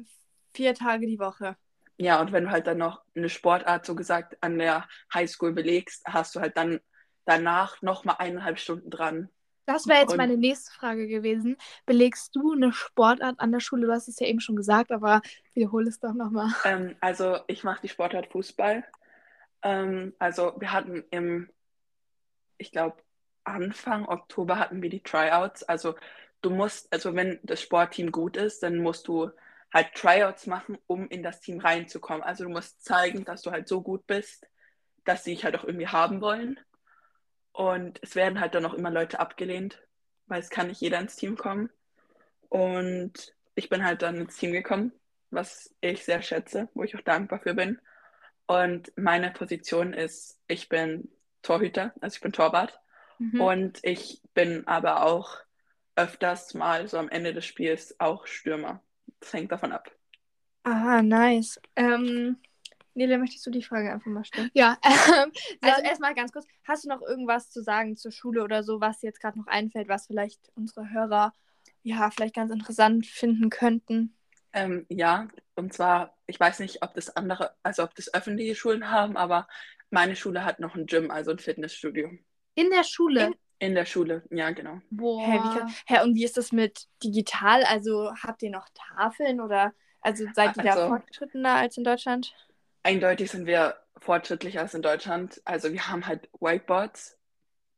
vier 0.54 0.74
Tage 0.74 1.06
die 1.06 1.18
Woche. 1.18 1.56
Ja, 1.98 2.20
und 2.20 2.32
wenn 2.32 2.44
du 2.44 2.50
halt 2.50 2.66
dann 2.66 2.78
noch 2.78 3.02
eine 3.14 3.28
Sportart, 3.28 3.84
so 3.84 3.94
gesagt, 3.94 4.38
an 4.40 4.58
der 4.58 4.88
Highschool 5.12 5.52
belegst, 5.52 6.02
hast 6.06 6.34
du 6.34 6.40
halt 6.40 6.56
dann 6.56 6.80
danach 7.26 7.82
nochmal 7.82 8.16
eineinhalb 8.18 8.58
Stunden 8.58 8.90
dran. 8.90 9.28
Das 9.66 9.86
wäre 9.86 10.00
jetzt 10.00 10.12
Und- 10.12 10.16
meine 10.16 10.36
nächste 10.36 10.72
Frage 10.72 11.06
gewesen. 11.06 11.56
Belegst 11.86 12.34
du 12.34 12.52
eine 12.52 12.72
Sportart 12.72 13.38
an 13.38 13.52
der 13.52 13.60
Schule? 13.60 13.86
Du 13.86 13.92
hast 13.92 14.08
es 14.08 14.18
ja 14.18 14.26
eben 14.26 14.40
schon 14.40 14.56
gesagt, 14.56 14.90
aber 14.90 15.22
wiederhole 15.54 15.88
es 15.88 16.00
doch 16.00 16.14
nochmal. 16.14 16.50
Ähm, 16.64 16.96
also 17.00 17.38
ich 17.46 17.62
mache 17.62 17.80
die 17.82 17.88
Sportart 17.88 18.26
Fußball. 18.28 18.84
Ähm, 19.62 20.14
also 20.18 20.54
wir 20.58 20.72
hatten 20.72 21.04
im, 21.10 21.48
ich 22.58 22.72
glaube, 22.72 22.96
Anfang 23.44 24.06
Oktober 24.06 24.58
hatten 24.58 24.82
wir 24.82 24.90
die 24.90 25.02
Tryouts. 25.02 25.62
Also 25.64 25.94
du 26.42 26.50
musst, 26.50 26.92
also 26.92 27.14
wenn 27.14 27.38
das 27.42 27.60
Sportteam 27.62 28.10
gut 28.10 28.36
ist, 28.36 28.62
dann 28.62 28.78
musst 28.78 29.06
du 29.08 29.30
halt 29.72 29.94
Tryouts 29.94 30.46
machen, 30.46 30.78
um 30.86 31.08
in 31.08 31.22
das 31.22 31.40
Team 31.40 31.60
reinzukommen. 31.60 32.22
Also 32.22 32.44
du 32.44 32.50
musst 32.50 32.84
zeigen, 32.84 33.24
dass 33.24 33.42
du 33.42 33.50
halt 33.52 33.68
so 33.68 33.80
gut 33.80 34.06
bist, 34.06 34.46
dass 35.04 35.24
sie 35.24 35.34
dich 35.34 35.44
halt 35.44 35.56
auch 35.56 35.64
irgendwie 35.64 35.88
haben 35.88 36.20
wollen. 36.20 36.58
Und 37.52 37.98
es 38.02 38.14
werden 38.14 38.40
halt 38.40 38.54
dann 38.54 38.64
auch 38.66 38.74
immer 38.74 38.90
Leute 38.90 39.20
abgelehnt, 39.20 39.82
weil 40.26 40.40
es 40.40 40.50
kann 40.50 40.68
nicht 40.68 40.80
jeder 40.80 40.98
ins 41.00 41.16
Team 41.16 41.36
kommen. 41.36 41.70
Und 42.48 43.34
ich 43.54 43.68
bin 43.68 43.84
halt 43.84 44.02
dann 44.02 44.16
ins 44.16 44.36
Team 44.36 44.52
gekommen, 44.52 44.92
was 45.30 45.74
ich 45.80 46.04
sehr 46.04 46.22
schätze, 46.22 46.68
wo 46.74 46.82
ich 46.82 46.96
auch 46.96 47.02
dankbar 47.02 47.40
für 47.40 47.54
bin. 47.54 47.78
Und 48.46 48.92
meine 48.96 49.30
Position 49.30 49.92
ist, 49.92 50.38
ich 50.48 50.68
bin 50.68 51.10
Torhüter, 51.42 51.92
also 52.00 52.16
ich 52.16 52.20
bin 52.20 52.32
Torwart. 52.32 52.80
Mhm. 53.18 53.40
Und 53.40 53.78
ich 53.82 54.22
bin 54.34 54.66
aber 54.66 55.04
auch 55.04 55.38
öfters 55.96 56.54
mal 56.54 56.88
so 56.88 56.98
am 56.98 57.08
Ende 57.08 57.34
des 57.34 57.44
Spiels 57.44 57.98
auch 58.00 58.26
Stürmer. 58.26 58.82
Das 59.20 59.32
hängt 59.32 59.52
davon 59.52 59.72
ab. 59.72 59.90
Aha, 60.64 61.02
nice. 61.02 61.60
Ähm, 61.76 62.38
Nele, 62.94 63.18
möchtest 63.18 63.46
du 63.46 63.50
die 63.50 63.62
Frage 63.62 63.92
einfach 63.92 64.10
mal 64.10 64.24
stellen? 64.24 64.50
Ja. 64.54 64.78
Ähm, 65.12 65.32
also 65.60 65.82
erstmal 65.82 66.14
ganz 66.14 66.32
kurz, 66.32 66.46
hast 66.64 66.84
du 66.84 66.88
noch 66.88 67.02
irgendwas 67.02 67.50
zu 67.50 67.62
sagen 67.62 67.96
zur 67.96 68.12
Schule 68.12 68.42
oder 68.42 68.62
so, 68.62 68.80
was 68.80 69.00
dir 69.00 69.08
jetzt 69.08 69.20
gerade 69.20 69.38
noch 69.38 69.46
einfällt, 69.46 69.88
was 69.88 70.06
vielleicht 70.06 70.40
unsere 70.54 70.90
Hörer 70.90 71.32
ja 71.82 72.10
vielleicht 72.10 72.34
ganz 72.34 72.50
interessant 72.50 73.06
finden 73.06 73.50
könnten? 73.50 74.16
Ähm, 74.52 74.86
ja, 74.88 75.28
und 75.54 75.72
zwar, 75.72 76.16
ich 76.26 76.38
weiß 76.38 76.60
nicht, 76.60 76.82
ob 76.82 76.94
das 76.94 77.14
andere, 77.16 77.54
also 77.62 77.82
ob 77.82 77.94
das 77.94 78.12
öffentliche 78.12 78.54
Schulen 78.54 78.90
haben, 78.90 79.16
aber 79.16 79.48
meine 79.90 80.16
Schule 80.16 80.44
hat 80.44 80.60
noch 80.60 80.74
ein 80.74 80.86
Gym, 80.86 81.10
also 81.10 81.30
ein 81.30 81.38
Fitnessstudio. 81.38 82.10
In 82.54 82.70
der 82.70 82.84
Schule? 82.84 83.26
In, 83.26 83.34
in 83.58 83.74
der 83.74 83.86
Schule, 83.86 84.24
ja, 84.30 84.50
genau. 84.50 84.80
Boah. 84.90 85.26
Hä, 85.26 85.38
wie 85.38 85.94
hä, 85.94 86.02
und 86.02 86.14
wie 86.14 86.24
ist 86.24 86.36
das 86.36 86.52
mit 86.52 86.86
digital? 87.02 87.64
Also 87.64 88.12
habt 88.22 88.42
ihr 88.42 88.50
noch 88.50 88.68
Tafeln 88.74 89.40
oder 89.40 89.72
also 90.00 90.24
seid 90.34 90.56
ihr 90.56 90.64
also, 90.64 90.80
da 90.80 90.88
fortgeschrittener 90.88 91.54
als 91.54 91.76
in 91.76 91.84
Deutschland? 91.84 92.34
Eindeutig 92.82 93.30
sind 93.30 93.46
wir 93.46 93.76
fortschrittlicher 93.98 94.60
als 94.60 94.74
in 94.74 94.82
Deutschland. 94.82 95.40
Also 95.44 95.72
wir 95.72 95.88
haben 95.88 96.06
halt 96.06 96.28
Whiteboards, 96.40 97.18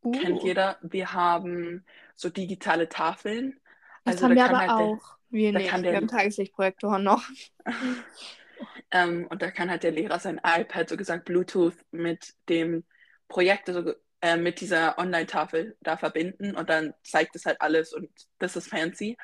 uh. 0.03 0.13
kennt 0.13 0.43
jeder. 0.43 0.79
Wir 0.83 1.13
haben 1.13 1.85
so 2.15 2.31
digitale 2.31 2.89
Tafeln. 2.89 3.61
Das 4.05 4.15
also, 4.15 4.25
haben 4.27 4.35
wir 4.37 4.45
aber 4.45 4.59
halt 4.59 4.71
auch. 4.71 5.17
Der, 5.31 5.41
wir 5.41 5.53
nicht, 5.53 5.83
wir 5.83 5.97
haben 5.97 6.09
Tageslichtprojektoren 6.09 7.03
noch. 7.03 7.25
ähm, 8.91 9.27
und 9.29 9.43
da 9.43 9.51
kann 9.51 9.71
halt 9.71 9.83
der 9.83 9.93
Lehrer 9.93 10.19
sein 10.19 10.41
iPad, 10.45 10.89
so 10.89 10.97
gesagt 10.97 11.25
Bluetooth, 11.25 11.75
mit 11.91 12.35
dem 12.49 12.85
Projekt, 13.29 13.69
also 13.69 13.95
äh, 14.21 14.37
mit 14.37 14.61
dieser 14.61 14.99
Online-Tafel 14.99 15.77
da 15.81 15.97
verbinden 15.97 16.55
und 16.55 16.71
dann 16.71 16.95
zeigt 17.03 17.37
es 17.37 17.45
halt 17.45 17.61
alles 17.61 17.93
und 17.93 18.09
das 18.39 18.57
ist 18.57 18.69
fancy. 18.69 19.19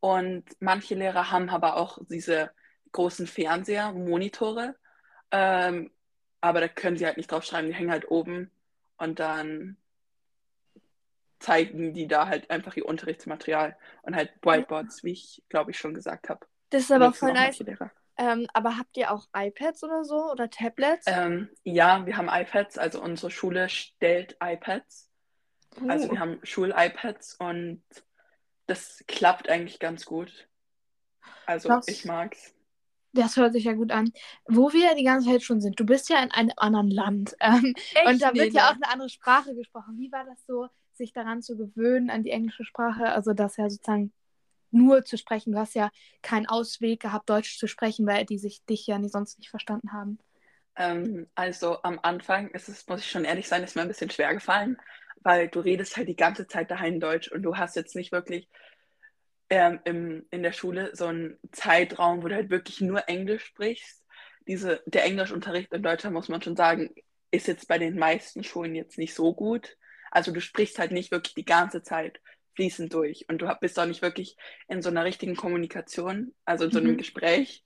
Und 0.00 0.44
manche 0.58 0.96
Lehrer 0.96 1.30
haben 1.30 1.48
aber 1.48 1.76
auch 1.76 1.98
diese 2.08 2.50
großen 2.90 3.28
Fernseher, 3.28 3.92
Monitore, 3.92 4.74
ähm, 5.32 5.90
aber 6.40 6.60
da 6.60 6.68
können 6.68 6.96
sie 6.96 7.06
halt 7.06 7.16
nicht 7.16 7.30
drauf 7.30 7.44
schreiben, 7.44 7.68
die 7.68 7.74
hängen 7.74 7.90
halt 7.90 8.10
oben 8.10 8.50
und 8.98 9.18
dann 9.18 9.76
zeigen 11.40 11.92
die 11.92 12.06
da 12.06 12.28
halt 12.28 12.50
einfach 12.50 12.76
ihr 12.76 12.86
Unterrichtsmaterial 12.86 13.76
und 14.02 14.14
halt 14.14 14.30
Whiteboards, 14.42 15.02
wie 15.02 15.12
ich 15.12 15.42
glaube 15.48 15.72
ich 15.72 15.78
schon 15.78 15.94
gesagt 15.94 16.28
habe. 16.28 16.46
Das 16.70 16.82
ist 16.82 16.92
aber 16.92 17.12
voll 17.12 17.32
nice. 17.32 17.62
Ähm, 18.18 18.46
aber 18.52 18.76
habt 18.78 18.96
ihr 18.96 19.10
auch 19.10 19.26
iPads 19.34 19.82
oder 19.84 20.04
so 20.04 20.30
oder 20.30 20.50
Tablets? 20.50 21.06
Ähm, 21.06 21.48
ja, 21.64 22.04
wir 22.06 22.16
haben 22.16 22.28
iPads. 22.30 22.78
Also 22.78 23.02
unsere 23.02 23.30
Schule 23.30 23.68
stellt 23.68 24.36
iPads. 24.42 25.10
Uh. 25.80 25.88
Also 25.88 26.10
wir 26.10 26.20
haben 26.20 26.38
Schul-iPads 26.42 27.36
und 27.36 27.82
das 28.66 29.02
klappt 29.08 29.48
eigentlich 29.48 29.78
ganz 29.78 30.04
gut. 30.04 30.48
Also 31.46 31.68
das, 31.68 31.88
ich 31.88 32.04
mag's. 32.04 32.54
Das 33.12 33.36
hört 33.36 33.52
sich 33.52 33.64
ja 33.64 33.74
gut 33.74 33.92
an. 33.92 34.12
Wo 34.46 34.72
wir 34.72 34.94
die 34.94 35.04
ganze 35.04 35.28
Zeit 35.28 35.42
schon 35.42 35.60
sind, 35.60 35.78
du 35.78 35.84
bist 35.84 36.08
ja 36.08 36.22
in 36.22 36.30
einem 36.30 36.52
anderen 36.56 36.90
Land. 36.90 37.36
Ähm, 37.40 37.74
und 38.06 38.22
da 38.22 38.32
wird 38.34 38.54
ja 38.54 38.70
auch 38.70 38.74
eine 38.74 38.88
andere 38.88 39.08
Sprache 39.08 39.54
gesprochen. 39.54 39.98
Wie 39.98 40.10
war 40.10 40.24
das 40.24 40.44
so, 40.46 40.68
sich 40.92 41.12
daran 41.12 41.42
zu 41.42 41.56
gewöhnen, 41.56 42.10
an 42.10 42.22
die 42.22 42.30
englische 42.30 42.64
Sprache? 42.64 43.06
Also 43.06 43.32
das 43.32 43.56
ja 43.56 43.68
sozusagen 43.68 44.12
nur 44.72 45.04
zu 45.04 45.18
sprechen. 45.18 45.52
Du 45.52 45.58
hast 45.58 45.74
ja 45.74 45.90
keinen 46.22 46.46
Ausweg 46.46 47.00
gehabt, 47.00 47.28
Deutsch 47.28 47.58
zu 47.58 47.66
sprechen, 47.66 48.06
weil 48.06 48.24
die 48.24 48.38
sich 48.38 48.64
dich 48.64 48.86
ja 48.86 48.98
nie, 48.98 49.08
sonst 49.08 49.38
nicht 49.38 49.50
verstanden 49.50 49.92
haben. 49.92 50.18
Ähm, 50.76 51.26
also 51.34 51.82
am 51.82 52.00
Anfang 52.02 52.48
ist 52.48 52.68
es, 52.68 52.86
muss 52.88 53.00
ich 53.00 53.10
schon 53.10 53.24
ehrlich 53.24 53.48
sein, 53.48 53.62
ist 53.62 53.76
mir 53.76 53.82
ein 53.82 53.88
bisschen 53.88 54.10
schwer 54.10 54.32
gefallen, 54.34 54.78
weil 55.22 55.48
du 55.48 55.60
redest 55.60 55.96
halt 55.96 56.08
die 56.08 56.16
ganze 56.16 56.46
Zeit 56.46 56.70
daheim 56.70 56.98
Deutsch 56.98 57.30
und 57.30 57.42
du 57.42 57.56
hast 57.56 57.76
jetzt 57.76 57.94
nicht 57.94 58.12
wirklich 58.12 58.48
ähm, 59.52 59.80
im, 59.84 60.26
in 60.30 60.42
der 60.42 60.52
Schule 60.52 60.96
so 60.96 61.04
einen 61.04 61.38
Zeitraum, 61.52 62.22
wo 62.22 62.28
du 62.28 62.34
halt 62.34 62.48
wirklich 62.48 62.80
nur 62.80 63.06
Englisch 63.06 63.44
sprichst. 63.44 64.02
Diese, 64.48 64.82
der 64.86 65.04
Englischunterricht 65.04 65.70
in 65.74 65.82
Deutschland, 65.82 66.14
muss 66.14 66.30
man 66.30 66.40
schon 66.40 66.56
sagen, 66.56 66.88
ist 67.30 67.48
jetzt 67.48 67.68
bei 67.68 67.76
den 67.76 67.98
meisten 67.98 68.44
Schulen 68.44 68.74
jetzt 68.74 68.96
nicht 68.96 69.12
so 69.12 69.34
gut. 69.34 69.76
Also 70.10 70.32
du 70.32 70.40
sprichst 70.40 70.78
halt 70.78 70.90
nicht 70.90 71.10
wirklich 71.10 71.34
die 71.34 71.44
ganze 71.44 71.82
Zeit 71.82 72.22
fließend 72.54 72.94
durch. 72.94 73.26
Und 73.28 73.42
du 73.42 73.54
bist 73.60 73.78
auch 73.78 73.84
nicht 73.84 74.00
wirklich 74.00 74.38
in 74.68 74.80
so 74.80 74.88
einer 74.88 75.04
richtigen 75.04 75.36
Kommunikation, 75.36 76.34
also 76.46 76.64
in 76.64 76.70
so 76.70 76.78
einem 76.78 76.92
mhm. 76.92 76.96
Gespräch. 76.96 77.62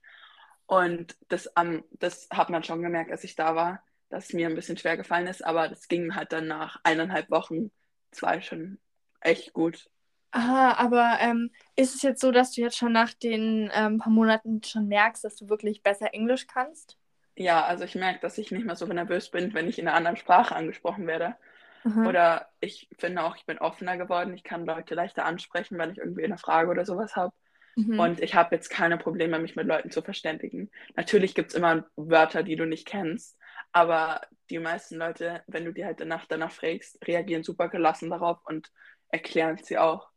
Und 0.65 1.15
das, 1.29 1.47
um, 1.57 1.85
das 1.91 2.27
hat 2.31 2.49
man 2.49 2.65
schon 2.65 2.81
gemerkt, 2.81 3.11
als 3.11 3.23
ich 3.23 3.35
da 3.35 3.55
war, 3.55 3.81
dass 4.09 4.25
es 4.25 4.33
mir 4.33 4.47
ein 4.47 4.55
bisschen 4.55 4.77
schwer 4.77 4.97
gefallen 4.97 5.27
ist, 5.27 5.41
aber 5.41 5.69
das 5.69 5.87
ging 5.87 6.15
halt 6.15 6.33
dann 6.33 6.47
nach 6.47 6.81
eineinhalb 6.83 7.31
Wochen, 7.31 7.71
zwei 8.11 8.41
schon 8.41 8.77
echt 9.21 9.53
gut. 9.53 9.89
Aha, 10.31 10.73
aber 10.77 11.17
ähm, 11.21 11.51
ist 11.75 11.95
es 11.95 12.01
jetzt 12.01 12.21
so, 12.21 12.31
dass 12.31 12.51
du 12.51 12.61
jetzt 12.61 12.77
schon 12.77 12.91
nach 12.91 13.13
den 13.13 13.71
ähm, 13.73 13.97
paar 13.97 14.11
Monaten 14.11 14.61
schon 14.63 14.87
merkst, 14.87 15.23
dass 15.23 15.35
du 15.35 15.49
wirklich 15.49 15.83
besser 15.83 16.13
Englisch 16.13 16.47
kannst? 16.47 16.97
Ja, 17.35 17.63
also 17.65 17.83
ich 17.83 17.95
merke, 17.95 18.19
dass 18.19 18.37
ich 18.37 18.51
nicht 18.51 18.65
mehr 18.65 18.75
so 18.75 18.85
nervös 18.87 19.29
bin, 19.29 19.53
wenn 19.53 19.67
ich 19.67 19.79
in 19.79 19.87
einer 19.87 19.95
anderen 19.95 20.17
Sprache 20.17 20.55
angesprochen 20.55 21.07
werde. 21.07 21.35
Mhm. 21.83 22.07
Oder 22.07 22.49
ich 22.59 22.89
finde 22.97 23.23
auch, 23.23 23.35
ich 23.35 23.45
bin 23.45 23.59
offener 23.59 23.97
geworden. 23.97 24.33
Ich 24.33 24.43
kann 24.43 24.65
Leute 24.65 24.95
leichter 24.95 25.25
ansprechen, 25.25 25.77
wenn 25.77 25.91
ich 25.91 25.99
irgendwie 25.99 26.25
eine 26.25 26.37
Frage 26.37 26.69
oder 26.69 26.85
sowas 26.85 27.15
habe. 27.15 27.33
Mhm. 27.75 27.99
Und 27.99 28.19
ich 28.21 28.33
habe 28.33 28.55
jetzt 28.55 28.69
keine 28.69 28.97
Probleme, 28.97 29.39
mich 29.39 29.55
mit 29.55 29.67
Leuten 29.67 29.91
zu 29.91 30.01
verständigen. 30.01 30.71
Natürlich 30.95 31.35
gibt 31.35 31.51
es 31.51 31.55
immer 31.55 31.85
Wörter, 31.95 32.43
die 32.43 32.55
du 32.55 32.65
nicht 32.65 32.87
kennst. 32.87 33.37
Aber 33.71 34.21
die 34.49 34.59
meisten 34.59 34.95
Leute, 34.95 35.43
wenn 35.47 35.65
du 35.65 35.71
die 35.71 35.85
halt 35.85 35.99
danach, 35.99 36.25
danach 36.25 36.51
fragst, 36.51 36.97
reagieren 37.07 37.43
super 37.43 37.69
gelassen 37.69 38.09
darauf 38.09 38.39
und 38.45 38.71
erklären 39.09 39.57
sie 39.61 39.77
auch. 39.77 40.09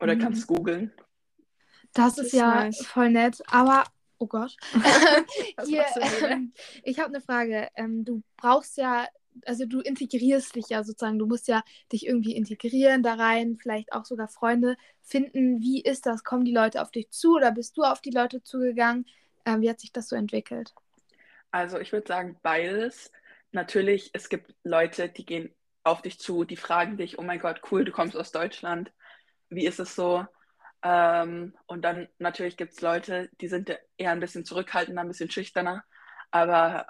Oder 0.00 0.14
mhm. 0.14 0.20
kannst 0.20 0.46
googeln. 0.46 0.92
Das, 1.94 2.16
das, 2.16 2.26
ist, 2.26 2.32
ja 2.32 2.64
nice. 2.64 2.84
voll 2.86 3.10
nett. 3.10 3.42
Aber 3.48 3.84
Oh 4.20 4.26
Gott. 4.26 4.56
Hier, 5.64 5.84
ähm, 6.22 6.52
ich 6.82 6.98
habe 6.98 7.10
eine 7.10 7.20
Frage. 7.20 7.68
Ähm, 7.76 8.04
du 8.04 8.22
brauchst 8.36 8.76
ja 8.76 9.06
also 9.46 9.66
du 9.66 9.80
integrierst 9.80 10.54
dich 10.54 10.68
ja 10.68 10.82
sozusagen, 10.82 11.18
du 11.18 11.26
musst 11.26 11.48
ja 11.48 11.62
dich 11.92 12.06
irgendwie 12.06 12.34
integrieren 12.34 13.02
da 13.02 13.14
rein, 13.14 13.56
vielleicht 13.56 13.92
auch 13.92 14.04
sogar 14.04 14.28
Freunde 14.28 14.76
finden. 15.02 15.60
Wie 15.60 15.82
ist 15.82 16.06
das? 16.06 16.24
Kommen 16.24 16.44
die 16.44 16.52
Leute 16.52 16.82
auf 16.82 16.90
dich 16.90 17.10
zu 17.10 17.36
oder 17.36 17.52
bist 17.52 17.76
du 17.76 17.82
auf 17.82 18.00
die 18.00 18.10
Leute 18.10 18.42
zugegangen? 18.42 19.06
Ähm, 19.44 19.60
wie 19.60 19.70
hat 19.70 19.80
sich 19.80 19.92
das 19.92 20.08
so 20.08 20.16
entwickelt? 20.16 20.74
Also 21.50 21.78
ich 21.78 21.92
würde 21.92 22.06
sagen 22.06 22.38
beides. 22.42 23.12
Natürlich, 23.52 24.10
es 24.12 24.28
gibt 24.28 24.54
Leute, 24.64 25.08
die 25.08 25.24
gehen 25.24 25.54
auf 25.82 26.02
dich 26.02 26.18
zu, 26.18 26.44
die 26.44 26.56
fragen 26.56 26.98
dich, 26.98 27.18
oh 27.18 27.22
mein 27.22 27.38
Gott, 27.38 27.62
cool, 27.70 27.84
du 27.84 27.92
kommst 27.92 28.16
aus 28.16 28.30
Deutschland. 28.30 28.92
Wie 29.50 29.66
ist 29.66 29.80
es 29.80 29.94
so? 29.94 30.26
Ähm, 30.82 31.54
und 31.66 31.82
dann 31.82 32.08
natürlich 32.18 32.56
gibt 32.56 32.72
es 32.72 32.80
Leute, 32.80 33.30
die 33.40 33.48
sind 33.48 33.70
eher 33.96 34.12
ein 34.12 34.20
bisschen 34.20 34.44
zurückhaltender, 34.44 35.02
ein 35.02 35.08
bisschen 35.08 35.30
schüchterner. 35.30 35.84
Aber 36.30 36.86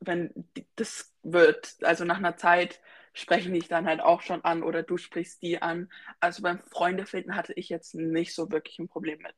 wenn 0.00 0.32
das 0.76 1.12
wird, 1.22 1.76
also 1.82 2.04
nach 2.04 2.18
einer 2.18 2.36
Zeit 2.36 2.80
sprechen 3.12 3.52
die 3.52 3.60
dann 3.60 3.86
halt 3.86 4.00
auch 4.00 4.22
schon 4.22 4.44
an 4.44 4.62
oder 4.62 4.82
du 4.82 4.96
sprichst 4.96 5.42
die 5.42 5.60
an. 5.62 5.90
Also 6.20 6.42
beim 6.42 6.60
Freundefinden 6.70 7.34
hatte 7.36 7.52
ich 7.54 7.68
jetzt 7.68 7.94
nicht 7.94 8.34
so 8.34 8.50
wirklich 8.50 8.78
ein 8.78 8.88
Problem 8.88 9.18
mit. 9.20 9.34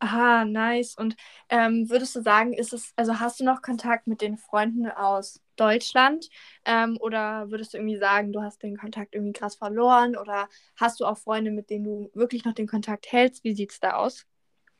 Aha, 0.00 0.44
nice. 0.44 0.94
Und 0.96 1.16
ähm, 1.48 1.88
würdest 1.90 2.14
du 2.14 2.22
sagen, 2.22 2.52
ist 2.52 2.72
es, 2.72 2.92
also 2.96 3.18
hast 3.18 3.40
du 3.40 3.44
noch 3.44 3.62
Kontakt 3.62 4.06
mit 4.06 4.20
den 4.22 4.38
Freunden 4.38 4.88
aus 4.90 5.40
Deutschland? 5.60 6.28
Ähm, 6.64 6.96
oder 7.00 7.50
würdest 7.50 7.72
du 7.72 7.78
irgendwie 7.78 7.98
sagen, 7.98 8.32
du 8.32 8.42
hast 8.42 8.62
den 8.62 8.76
Kontakt 8.76 9.14
irgendwie 9.14 9.32
krass 9.32 9.56
verloren? 9.56 10.16
Oder 10.16 10.48
hast 10.76 11.00
du 11.00 11.04
auch 11.04 11.18
Freunde, 11.18 11.50
mit 11.50 11.70
denen 11.70 11.84
du 11.84 12.10
wirklich 12.14 12.44
noch 12.44 12.54
den 12.54 12.66
Kontakt 12.66 13.10
hältst? 13.12 13.44
Wie 13.44 13.54
sieht 13.54 13.72
es 13.72 13.80
da 13.80 13.94
aus? 13.94 14.26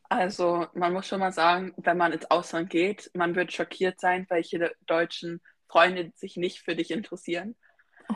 Also 0.08 0.66
man 0.72 0.92
muss 0.92 1.06
schon 1.06 1.20
mal 1.20 1.32
sagen, 1.32 1.74
wenn 1.76 1.98
man 1.98 2.12
ins 2.12 2.30
Ausland 2.30 2.70
geht, 2.70 3.10
man 3.14 3.34
wird 3.34 3.52
schockiert 3.52 4.00
sein, 4.00 4.26
welche 4.30 4.72
deutschen 4.86 5.40
Freunde 5.68 6.12
sich 6.16 6.36
nicht 6.36 6.60
für 6.60 6.74
dich 6.74 6.90
interessieren. 6.90 7.56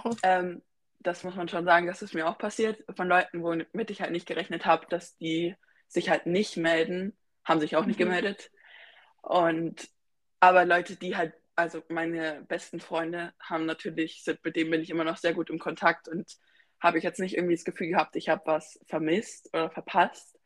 Oh. 0.05 0.11
Ähm, 0.23 0.63
das 1.01 1.25
muss 1.25 1.35
man 1.35 1.49
schon 1.49 1.65
sagen, 1.65 1.87
das 1.87 2.01
ist 2.01 2.15
mir 2.15 2.27
auch 2.29 2.39
passiert. 2.39 2.83
Von 2.97 3.09
Leuten, 3.09 3.43
womit 3.43 3.91
ich 3.91 4.01
halt 4.01 4.13
nicht 4.13 4.27
gerechnet 4.27 4.65
habe, 4.65 4.87
dass 4.89 5.17
die 5.19 5.55
sich 5.89 6.09
halt 6.09 6.27
nicht 6.27 6.57
melden, 6.57 7.17
haben 7.45 7.61
sich 7.61 7.77
auch 7.77 7.83
mhm. 7.83 7.89
nicht 7.89 7.99
gemeldet. 7.99 8.51
Und 9.21 9.89
aber 10.41 10.65
Leute, 10.65 10.97
die 10.97 11.17
halt, 11.17 11.35
also 11.57 11.83
meine 11.89 12.45
besten 12.49 12.81
Freunde 12.81 13.33
haben 13.41 13.67
natürlich, 13.67 14.23
sind, 14.25 14.45
mit 14.45 14.57
denen 14.57 14.71
bin 14.71 14.83
ich 14.83 14.91
immer 14.91 15.05
noch 15.05 15.17
sehr 15.19 15.35
gut 15.35 15.51
im 15.51 15.59
Kontakt 15.59 16.09
und 16.09 16.37
habe 16.81 16.99
ich 16.99 17.05
jetzt 17.05 17.21
nicht 17.21 17.37
irgendwie 17.37 17.55
das 17.55 17.65
Gefühl 17.65 17.89
gehabt, 17.89 18.17
ich 18.17 18.29
habe 18.29 18.43
was 18.47 18.79
vermisst 18.89 19.49
oder 19.53 19.71
verpasst. 19.71 20.39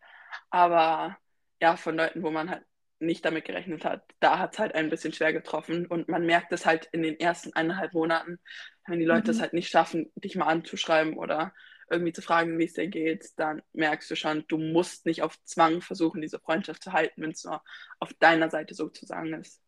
Aber 0.51 1.16
ja, 1.61 1.77
von 1.77 1.97
Leuten, 1.97 2.23
wo 2.23 2.31
man 2.31 2.51
halt 2.51 2.64
nicht 2.99 3.25
damit 3.25 3.45
gerechnet 3.45 3.85
hat, 3.85 4.05
da 4.21 4.38
hat 4.38 4.55
es 4.55 4.59
halt 4.59 4.75
ein 4.75 4.90
bisschen 4.90 5.12
schwer 5.12 5.33
getroffen. 5.33 5.87
Und 5.87 6.09
man 6.09 6.27
merkt 6.27 6.53
es 6.53 6.66
halt 6.66 6.88
in 6.92 7.03
den 7.03 7.21
ersten 7.21 7.53
eineinhalb 7.55 7.92
Monaten, 7.95 8.38
wenn 8.87 8.99
die 9.01 9.05
Leute 9.05 9.31
es 9.31 9.40
Mhm. 9.40 9.40
halt 9.40 9.53
nicht 9.53 9.69
schaffen, 9.71 10.11
dich 10.16 10.37
mal 10.37 10.47
anzuschreiben 10.47 11.14
oder 11.16 11.53
irgendwie 11.90 12.12
zu 12.12 12.23
fragen, 12.23 12.59
wie 12.59 12.64
es 12.64 12.73
dir 12.75 12.88
geht, 12.88 13.27
dann 13.37 13.62
merkst 13.73 14.11
du 14.11 14.16
schon, 14.16 14.45
du 14.49 14.59
musst 14.59 15.07
nicht 15.07 15.23
auf 15.23 15.40
Zwang 15.45 15.81
versuchen, 15.83 16.21
diese 16.23 16.40
Freundschaft 16.40 16.83
zu 16.83 16.92
halten, 16.92 17.23
wenn 17.23 17.31
es 17.31 17.45
nur 17.45 17.62
auf 18.01 18.12
deiner 18.14 18.51
Seite 18.51 18.75
sozusagen 18.75 19.35
ist. 19.35 19.61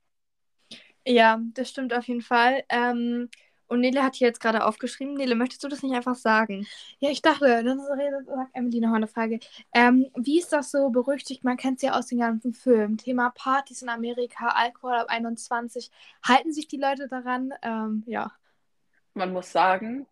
Ja, 1.08 1.40
das 1.54 1.70
stimmt 1.70 1.94
auf 1.94 2.06
jeden 2.06 2.20
Fall. 2.20 2.64
Ähm, 2.68 3.30
und 3.66 3.80
Nele 3.80 4.02
hat 4.02 4.14
hier 4.14 4.26
jetzt 4.26 4.40
gerade 4.40 4.64
aufgeschrieben. 4.66 5.14
Nele, 5.14 5.34
möchtest 5.34 5.64
du 5.64 5.68
das 5.68 5.82
nicht 5.82 5.94
einfach 5.94 6.14
sagen? 6.14 6.66
Ja, 6.98 7.08
ich 7.08 7.22
dachte, 7.22 7.64
dann 7.64 7.80
sagt 7.80 8.50
Emily 8.52 8.80
noch 8.80 8.92
eine 8.92 9.06
Frage. 9.06 9.40
Ähm, 9.74 10.10
wie 10.16 10.38
ist 10.38 10.52
das 10.52 10.70
so 10.70 10.90
berüchtigt? 10.90 11.44
Man 11.44 11.56
kennt 11.56 11.76
es 11.76 11.82
ja 11.82 11.98
aus 11.98 12.08
den 12.08 12.18
ganzen 12.18 12.52
Filmen. 12.52 12.98
Thema 12.98 13.30
Partys 13.30 13.80
in 13.80 13.88
Amerika, 13.88 14.48
Alkohol 14.48 14.96
ab 14.96 15.06
21. 15.08 15.90
Halten 16.22 16.52
sich 16.52 16.68
die 16.68 16.76
Leute 16.76 17.08
daran? 17.08 17.54
Ähm, 17.62 18.02
ja. 18.06 18.30
Man 19.14 19.32
muss 19.32 19.50
sagen, 19.50 20.06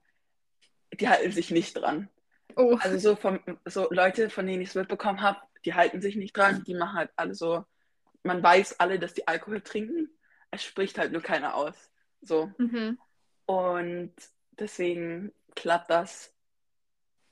die 0.99 1.11
halten 1.11 1.31
sich 1.31 1.51
nicht 1.51 1.75
dran. 1.75 2.09
Oh. 2.57 2.79
Also 2.81 2.97
so, 2.97 3.17
vom, 3.17 3.39
so 3.67 3.87
Leute, 3.91 4.31
von 4.31 4.47
denen 4.47 4.63
ich 4.63 4.71
es 4.71 4.75
mitbekommen 4.75 5.21
habe, 5.21 5.41
die 5.67 5.75
halten 5.75 6.01
sich 6.01 6.17
nicht 6.17 6.35
dran, 6.35 6.65
die 6.67 6.75
machen 6.75 6.97
halt 6.97 7.11
alle 7.17 7.35
so, 7.35 7.67
man 8.23 8.43
weiß 8.43 8.81
alle, 8.81 8.99
dass 8.99 9.13
die 9.13 9.29
Alkohol 9.29 9.61
trinken, 9.61 10.09
es 10.51 10.65
spricht 10.65 10.99
halt 10.99 11.13
nur 11.13 11.23
keiner 11.23 11.55
aus. 11.55 11.91
So. 12.23 12.51
Mhm. 12.59 12.99
Und 13.47 14.13
deswegen 14.53 15.33
klappt 15.55 15.91
das, 15.91 16.33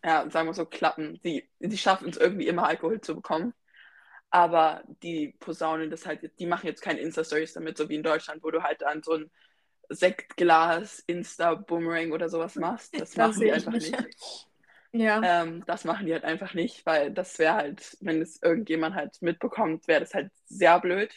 ja, 0.05 0.29
sagen 0.31 0.49
wir 0.49 0.55
so, 0.55 0.67
klappen. 0.67 1.19
Sie, 1.23 1.49
sie 1.61 1.79
schaffen 1.79 2.09
es 2.09 2.17
irgendwie 2.17 2.47
immer, 2.47 2.67
Alkohol 2.67 3.01
zu 3.01 3.15
bekommen. 3.15 3.55
Aber 4.31 4.83
die 5.03 5.35
posaunen 5.39 5.91
das 5.91 6.07
halt, 6.07 6.31
die 6.39 6.47
machen 6.47 6.67
jetzt 6.67 6.83
keine 6.83 7.01
Insta-Stories 7.01 7.53
damit, 7.53 7.77
so 7.79 7.89
wie 7.89 7.95
in 7.95 8.03
Deutschland, 8.03 8.43
wo 8.43 8.51
du 8.51 8.63
halt 8.63 8.83
dann 8.83 9.03
so 9.03 9.15
ein 9.15 9.31
Sektglas, 9.89 10.99
Insta-Boomerang 11.07 12.13
oder 12.13 12.29
sowas 12.29 12.57
machst. 12.57 12.99
Das 12.99 13.13
Das 13.13 13.17
machen 13.17 13.41
die 13.41 13.53
einfach 13.53 13.73
nicht. 13.73 14.01
nicht. 14.01 14.49
Ja. 14.93 15.21
Ähm, 15.23 15.65
das 15.67 15.85
machen 15.85 16.07
die 16.07 16.13
halt 16.13 16.25
einfach 16.25 16.55
nicht, 16.55 16.87
weil 16.87 17.13
das 17.13 17.39
wäre 17.39 17.55
halt, 17.55 17.97
wenn 18.01 18.23
es 18.23 18.41
irgendjemand 18.43 18.95
halt 18.95 19.21
mitbekommt, 19.23 19.89
wäre 19.89 20.01
das 20.01 20.15
halt 20.15 20.31
sehr 20.47 20.81
blöd. 20.81 21.13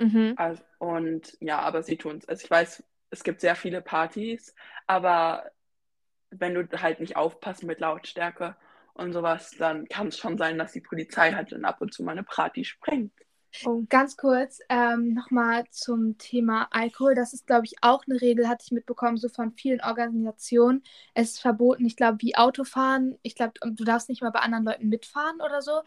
Mhm. 0.00 0.34
Also, 0.36 0.62
und 0.78 1.36
ja, 1.40 1.60
aber 1.60 1.82
sie 1.82 1.96
tun 1.96 2.18
es. 2.18 2.28
Also 2.28 2.44
ich 2.44 2.50
weiß, 2.50 2.82
es 3.10 3.22
gibt 3.22 3.40
sehr 3.40 3.54
viele 3.54 3.82
Partys, 3.82 4.54
aber 4.86 5.50
wenn 6.30 6.54
du 6.54 6.66
halt 6.80 7.00
nicht 7.00 7.16
aufpasst 7.16 7.64
mit 7.64 7.80
Lautstärke 7.80 8.56
und 8.94 9.12
sowas, 9.12 9.52
dann 9.58 9.86
kann 9.88 10.08
es 10.08 10.18
schon 10.18 10.38
sein, 10.38 10.58
dass 10.58 10.72
die 10.72 10.80
Polizei 10.80 11.32
halt 11.32 11.52
dann 11.52 11.64
ab 11.64 11.80
und 11.80 11.92
zu 11.92 12.02
mal 12.02 12.12
eine 12.12 12.22
Party 12.22 12.64
sprengt. 12.64 13.12
Oh. 13.64 13.82
Ganz 13.88 14.16
kurz 14.16 14.60
ähm, 14.68 15.12
nochmal 15.12 15.64
zum 15.70 16.16
Thema 16.18 16.68
Alkohol. 16.70 17.14
Das 17.14 17.32
ist, 17.32 17.48
glaube 17.48 17.66
ich, 17.66 17.74
auch 17.82 18.04
eine 18.06 18.20
Regel, 18.20 18.48
hatte 18.48 18.64
ich 18.64 18.70
mitbekommen, 18.70 19.16
so 19.16 19.28
von 19.28 19.52
vielen 19.52 19.80
Organisationen. 19.80 20.84
Es 21.14 21.30
ist 21.30 21.40
verboten, 21.40 21.84
ich 21.84 21.96
glaube, 21.96 22.18
wie 22.20 22.36
Autofahren. 22.36 23.18
Ich 23.22 23.34
glaube, 23.34 23.54
du 23.60 23.84
darfst 23.84 24.08
nicht 24.08 24.22
mal 24.22 24.30
bei 24.30 24.38
anderen 24.38 24.64
Leuten 24.64 24.88
mitfahren 24.88 25.40
oder 25.40 25.62
so. 25.62 25.82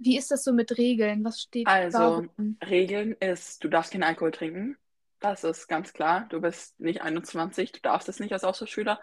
Wie 0.00 0.16
ist 0.16 0.30
das 0.30 0.44
so 0.44 0.52
mit 0.52 0.76
Regeln? 0.78 1.24
Was 1.24 1.40
steht 1.40 1.66
Also, 1.66 1.98
warum? 1.98 2.58
Regeln 2.64 3.12
ist, 3.20 3.62
du 3.64 3.68
darfst 3.68 3.92
keinen 3.92 4.02
Alkohol 4.02 4.30
trinken. 4.30 4.76
Das 5.20 5.44
ist 5.44 5.68
ganz 5.68 5.92
klar. 5.92 6.26
Du 6.28 6.40
bist 6.40 6.78
nicht 6.78 7.02
21, 7.02 7.72
du 7.72 7.80
darfst 7.80 8.08
es 8.08 8.20
nicht 8.20 8.32
als 8.32 8.44
Austauschschüler. 8.44 9.00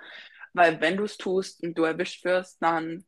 Weil 0.53 0.81
wenn 0.81 0.97
du 0.97 1.03
es 1.03 1.17
tust 1.17 1.63
und 1.63 1.77
du 1.77 1.83
erwischt 1.83 2.23
wirst, 2.25 2.61
dann 2.61 3.05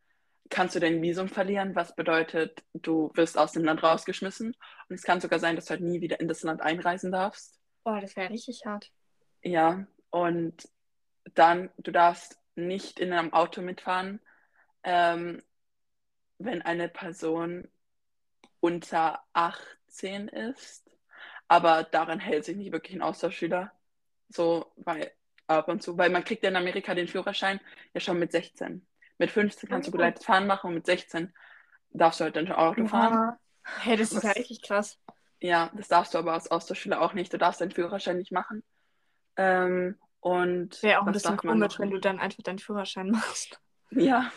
kannst 0.49 0.75
du 0.75 0.79
dein 0.79 1.01
Visum 1.01 1.27
verlieren, 1.27 1.75
was 1.75 1.95
bedeutet, 1.95 2.63
du 2.73 3.11
wirst 3.15 3.37
aus 3.37 3.53
dem 3.53 3.63
Land 3.63 3.83
rausgeschmissen. 3.83 4.55
Und 4.89 4.95
es 4.95 5.03
kann 5.03 5.21
sogar 5.21 5.39
sein, 5.39 5.55
dass 5.55 5.65
du 5.65 5.71
halt 5.71 5.81
nie 5.81 6.01
wieder 6.01 6.19
in 6.19 6.27
das 6.27 6.43
Land 6.43 6.61
einreisen 6.61 7.11
darfst. 7.11 7.59
Oh, 7.85 7.97
das 7.99 8.15
wäre 8.15 8.29
richtig 8.29 8.65
hart. 8.65 8.91
Ja, 9.41 9.85
und 10.09 10.69
dann, 11.33 11.69
du 11.77 11.91
darfst 11.91 12.39
nicht 12.55 12.99
in 12.99 13.11
einem 13.11 13.33
Auto 13.33 13.61
mitfahren, 13.61 14.21
ähm, 14.83 15.41
wenn 16.37 16.61
eine 16.61 16.89
Person 16.89 17.67
unter 18.59 19.23
18 19.33 20.27
ist. 20.27 20.89
Aber 21.47 21.83
daran 21.83 22.19
hält 22.19 22.45
sich 22.45 22.55
nicht 22.55 22.71
wirklich 22.71 22.95
ein 22.95 23.01
Austauschschüler. 23.01 23.71
So, 24.29 24.71
weil 24.77 25.11
ab 25.47 25.67
und 25.67 25.83
zu, 25.83 25.97
weil 25.97 26.09
man 26.09 26.23
kriegt 26.23 26.43
ja 26.43 26.49
in 26.49 26.55
Amerika 26.55 26.95
den 26.95 27.07
Führerschein 27.07 27.59
ja 27.93 27.99
schon 27.99 28.19
mit 28.19 28.31
16. 28.31 28.85
Mit 29.17 29.31
15 29.31 29.69
kannst 29.69 29.87
du 29.87 29.91
geleitet 29.91 30.23
fahren 30.23 30.47
machen 30.47 30.67
und 30.67 30.73
mit 30.75 30.85
16 30.85 31.33
darfst 31.91 32.19
du 32.19 32.23
halt 32.23 32.35
dann 32.35 32.47
schon 32.47 32.55
Auto 32.55 32.87
fahren. 32.87 33.37
Hey, 33.63 33.95
das 33.95 34.11
ist 34.11 34.23
ja 34.23 34.31
richtig 34.31 34.61
krass. 34.61 34.99
Ja, 35.39 35.71
das 35.73 35.87
darfst 35.87 36.13
du 36.13 36.17
aber 36.17 36.33
als 36.33 36.49
Austauschschüler 36.49 37.01
auch 37.01 37.13
nicht. 37.13 37.31
Du 37.33 37.37
darfst 37.37 37.61
deinen 37.61 37.71
Führerschein 37.71 38.17
nicht 38.17 38.31
machen. 38.31 38.63
Ähm, 39.35 39.97
und 40.19 40.81
Wäre 40.81 41.01
auch 41.01 41.05
ein 41.05 41.13
bisschen 41.13 41.37
komisch, 41.37 41.79
wenn 41.79 41.91
du 41.91 41.99
dann 41.99 42.19
einfach 42.19 42.41
deinen 42.43 42.59
Führerschein 42.59 43.11
machst. 43.11 43.59
Ja. 43.91 44.31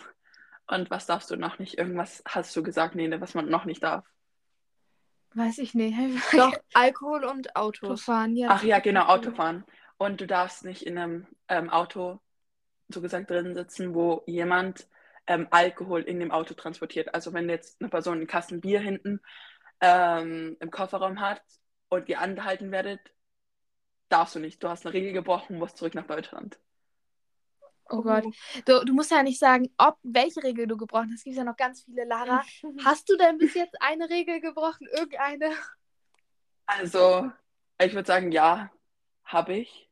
Und 0.68 0.90
was 0.90 1.06
darfst 1.06 1.30
du 1.30 1.36
noch 1.36 1.58
nicht? 1.58 1.78
Irgendwas 1.78 2.22
hast 2.26 2.54
du 2.56 2.62
gesagt, 2.62 2.94
Nele, 2.94 3.20
was 3.20 3.34
man 3.34 3.48
noch 3.48 3.64
nicht 3.64 3.82
darf. 3.82 4.04
Weiß 5.34 5.58
ich 5.58 5.74
nicht. 5.74 5.96
Doch, 6.32 6.52
Alkohol 6.74 7.24
und 7.24 7.54
Autos. 7.56 7.90
Autofahren, 7.90 8.36
ja. 8.36 8.48
Ach 8.50 8.62
ja, 8.64 8.78
genau, 8.78 9.06
Autofahren. 9.06 9.64
Und 9.98 10.20
du 10.20 10.26
darfst 10.26 10.64
nicht 10.64 10.82
in 10.82 10.98
einem 10.98 11.26
ähm, 11.48 11.70
Auto, 11.70 12.20
so 12.88 13.00
gesagt, 13.00 13.30
drin 13.30 13.54
sitzen, 13.54 13.94
wo 13.94 14.22
jemand 14.26 14.88
ähm, 15.26 15.46
Alkohol 15.50 16.02
in 16.02 16.20
dem 16.20 16.30
Auto 16.30 16.54
transportiert. 16.54 17.14
Also 17.14 17.32
wenn 17.32 17.48
jetzt 17.48 17.80
eine 17.80 17.90
Person 17.90 18.18
einen 18.18 18.26
Kasten 18.26 18.60
Bier 18.60 18.80
hinten 18.80 19.20
ähm, 19.80 20.56
im 20.60 20.70
Kofferraum 20.70 21.20
hat 21.20 21.42
und 21.88 22.08
ihr 22.08 22.20
angehalten 22.20 22.70
werdet, 22.70 23.00
darfst 24.08 24.34
du 24.34 24.38
nicht. 24.38 24.62
Du 24.62 24.68
hast 24.68 24.86
eine 24.86 24.94
Regel 24.94 25.12
gebrochen, 25.12 25.58
musst 25.58 25.76
zurück 25.76 25.94
nach 25.94 26.06
Deutschland. 26.06 26.58
Oh 27.88 28.02
Gott. 28.02 28.24
Du, 28.64 28.84
du 28.84 28.92
musst 28.94 29.10
ja 29.10 29.22
nicht 29.22 29.38
sagen, 29.38 29.72
ob 29.78 29.96
welche 30.02 30.42
Regel 30.42 30.66
du 30.66 30.76
gebrochen 30.76 31.10
hast. 31.12 31.18
Es 31.18 31.24
gibt 31.24 31.36
ja 31.36 31.44
noch 31.44 31.56
ganz 31.56 31.82
viele, 31.84 32.04
Lara. 32.04 32.42
Hast 32.84 33.08
du 33.08 33.16
denn 33.16 33.38
bis 33.38 33.54
jetzt 33.54 33.76
eine 33.80 34.08
Regel 34.10 34.40
gebrochen? 34.40 34.86
Irgendeine? 34.92 35.52
Also, 36.66 37.30
ich 37.80 37.94
würde 37.94 38.06
sagen, 38.06 38.32
ja, 38.32 38.70
habe 39.24 39.54
ich. 39.54 39.88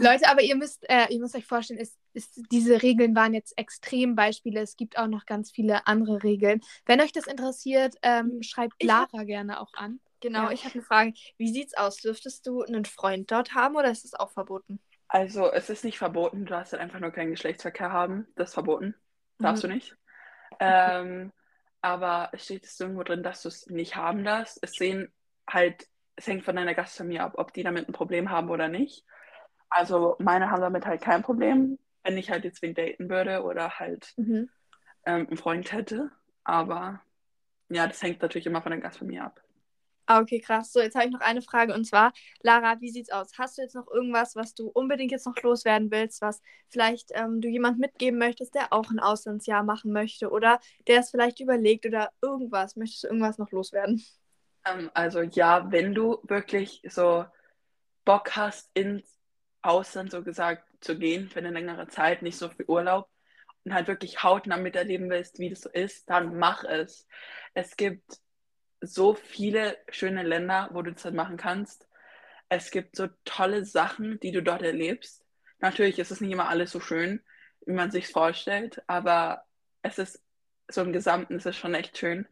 Leute, 0.00 0.28
aber 0.30 0.40
ihr 0.40 0.56
müsst, 0.56 0.88
äh, 0.88 1.12
ihr 1.12 1.20
müsst 1.20 1.36
euch 1.36 1.44
vorstellen, 1.44 1.78
es, 1.78 1.98
es, 2.14 2.30
diese 2.50 2.82
Regeln 2.82 3.14
waren 3.14 3.34
jetzt 3.34 3.52
Extrembeispiele. 3.58 4.60
Es 4.60 4.76
gibt 4.76 4.96
auch 4.96 5.08
noch 5.08 5.26
ganz 5.26 5.50
viele 5.50 5.86
andere 5.86 6.22
Regeln. 6.22 6.62
Wenn 6.86 7.02
euch 7.02 7.12
das 7.12 7.26
interessiert, 7.26 7.96
ähm, 8.02 8.42
schreibt 8.42 8.76
Ich 8.78 8.86
Lara 8.88 9.24
gerne 9.24 9.60
auch 9.60 9.74
an. 9.74 10.00
Genau, 10.20 10.44
Ja. 10.44 10.52
ich 10.52 10.64
habe 10.64 10.74
eine 10.74 10.82
Frage. 10.82 11.12
Wie 11.36 11.52
sieht's 11.52 11.74
aus? 11.74 11.96
Dürftest 11.96 12.46
du 12.46 12.62
einen 12.62 12.86
Freund 12.86 13.30
dort 13.30 13.54
haben 13.54 13.76
oder 13.76 13.90
ist 13.90 14.06
es 14.06 14.14
auch 14.14 14.30
verboten? 14.30 14.80
Also, 15.12 15.50
es 15.52 15.68
ist 15.70 15.84
nicht 15.84 15.98
verboten, 15.98 16.44
du 16.44 16.50
darfst 16.52 16.72
halt 16.72 16.82
einfach 16.82 17.00
nur 17.00 17.10
keinen 17.10 17.32
Geschlechtsverkehr 17.32 17.92
haben. 17.92 18.28
Das 18.36 18.50
ist 18.50 18.54
verboten. 18.54 18.94
Darfst 19.40 19.64
Mhm. 19.64 19.68
du 19.68 19.68
nicht. 19.68 19.96
Ähm, 20.60 21.32
aber 21.82 22.30
es 22.32 22.44
steht 22.44 22.64
es 22.64 22.78
irgendwo 22.78 23.02
drin, 23.02 23.22
dass 23.22 23.42
du 23.42 23.48
es 23.48 23.66
nicht 23.66 23.96
haben 23.96 24.24
darfst. 24.24 24.58
Es 24.62 24.72
sehen 24.72 25.12
halt, 25.50 25.86
es 26.16 26.26
hängt 26.28 26.44
von 26.44 26.54
deiner 26.56 26.74
Gastfamilie 26.74 27.22
ab, 27.22 27.34
ob 27.36 27.52
die 27.52 27.62
damit 27.64 27.88
ein 27.88 27.92
Problem 27.92 28.30
haben 28.30 28.50
oder 28.50 28.68
nicht. 28.68 29.04
Also, 29.70 30.16
meine 30.20 30.50
haben 30.50 30.60
damit 30.62 30.86
halt 30.86 31.02
kein 31.02 31.22
Problem, 31.22 31.78
wenn 32.04 32.18
ich 32.18 32.30
halt 32.30 32.44
jetzt 32.44 32.62
wen 32.62 32.74
daten 32.74 33.08
würde 33.10 33.42
oder 33.42 33.78
halt 33.80 34.14
Mhm. 34.16 34.48
ähm, 35.06 35.26
einen 35.28 35.36
Freund 35.36 35.72
hätte. 35.72 36.10
Aber 36.44 37.02
ja, 37.70 37.86
das 37.86 38.02
hängt 38.02 38.22
natürlich 38.22 38.46
immer 38.46 38.62
von 38.62 38.72
der 38.72 38.80
Gastfamilie 38.80 39.24
ab. 39.24 39.42
Ah, 40.12 40.18
okay, 40.20 40.40
krass. 40.40 40.72
So, 40.72 40.80
jetzt 40.80 40.96
habe 40.96 41.04
ich 41.06 41.12
noch 41.12 41.20
eine 41.20 41.40
Frage 41.40 41.72
und 41.72 41.84
zwar, 41.84 42.12
Lara, 42.42 42.80
wie 42.80 42.90
sieht's 42.90 43.12
aus? 43.12 43.28
Hast 43.38 43.56
du 43.56 43.62
jetzt 43.62 43.76
noch 43.76 43.86
irgendwas, 43.86 44.34
was 44.34 44.54
du 44.56 44.66
unbedingt 44.66 45.12
jetzt 45.12 45.24
noch 45.24 45.40
loswerden 45.40 45.92
willst, 45.92 46.20
was 46.20 46.42
vielleicht 46.68 47.12
ähm, 47.14 47.40
du 47.40 47.46
jemand 47.46 47.78
mitgeben 47.78 48.18
möchtest, 48.18 48.56
der 48.56 48.72
auch 48.72 48.90
ein 48.90 48.98
Auslandsjahr 48.98 49.62
machen 49.62 49.92
möchte 49.92 50.30
oder 50.30 50.58
der 50.88 50.98
es 50.98 51.12
vielleicht 51.12 51.38
überlegt 51.38 51.86
oder 51.86 52.10
irgendwas? 52.22 52.74
Möchtest 52.74 53.04
du 53.04 53.06
irgendwas 53.06 53.38
noch 53.38 53.52
loswerden? 53.52 54.04
Ähm, 54.64 54.90
also 54.94 55.20
ja, 55.20 55.70
wenn 55.70 55.94
du 55.94 56.18
wirklich 56.24 56.82
so 56.88 57.24
Bock 58.04 58.34
hast, 58.34 58.68
ins 58.74 59.16
Ausland 59.62 60.10
so 60.10 60.24
gesagt 60.24 60.64
zu 60.80 60.98
gehen 60.98 61.28
für 61.28 61.38
eine 61.38 61.50
längere 61.50 61.86
Zeit, 61.86 62.22
nicht 62.22 62.36
so 62.36 62.48
für 62.48 62.68
Urlaub 62.68 63.08
und 63.64 63.74
halt 63.74 63.86
wirklich 63.86 64.24
hautnah 64.24 64.56
miterleben 64.56 65.08
willst, 65.08 65.38
wie 65.38 65.50
das 65.50 65.60
so 65.60 65.70
ist, 65.70 66.10
dann 66.10 66.36
mach 66.36 66.64
es. 66.64 67.06
Es 67.54 67.76
gibt 67.76 68.18
so 68.80 69.14
viele 69.14 69.76
schöne 69.90 70.22
Länder, 70.22 70.68
wo 70.72 70.82
du 70.82 70.92
das 70.92 71.04
halt 71.04 71.14
machen 71.14 71.36
kannst. 71.36 71.88
Es 72.48 72.70
gibt 72.70 72.96
so 72.96 73.08
tolle 73.24 73.64
Sachen, 73.64 74.18
die 74.20 74.32
du 74.32 74.42
dort 74.42 74.62
erlebst. 74.62 75.24
Natürlich 75.60 75.98
ist 75.98 76.10
es 76.10 76.20
nicht 76.20 76.32
immer 76.32 76.48
alles 76.48 76.72
so 76.72 76.80
schön, 76.80 77.22
wie 77.66 77.72
man 77.72 77.90
sich 77.90 78.08
vorstellt, 78.08 78.82
aber 78.86 79.44
es 79.82 79.98
ist 79.98 80.22
so 80.68 80.82
im 80.82 80.92
Gesamten 80.92 81.36
ist 81.36 81.46
es 81.46 81.56
schon 81.56 81.74
echt 81.74 81.98
schön 81.98 82.26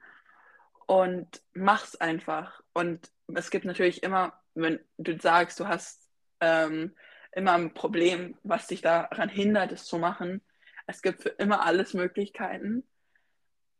und 0.87 1.43
mach's 1.53 1.97
einfach. 1.97 2.63
Und 2.73 3.11
es 3.35 3.51
gibt 3.51 3.65
natürlich 3.65 4.03
immer, 4.03 4.41
wenn 4.55 4.81
du 4.97 5.19
sagst, 5.19 5.61
du 5.61 5.67
hast 5.67 6.09
ähm, 6.41 6.97
immer 7.33 7.53
ein 7.53 7.75
Problem, 7.75 8.39
was 8.43 8.69
dich 8.69 8.81
daran 8.81 9.29
hindert, 9.29 9.73
es 9.73 9.85
zu 9.85 9.99
machen. 9.99 10.41
Es 10.87 11.03
gibt 11.03 11.23
für 11.23 11.31
immer 11.31 11.65
alles 11.65 11.95
Möglichkeiten. 11.95 12.85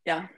Ja, 0.05 0.29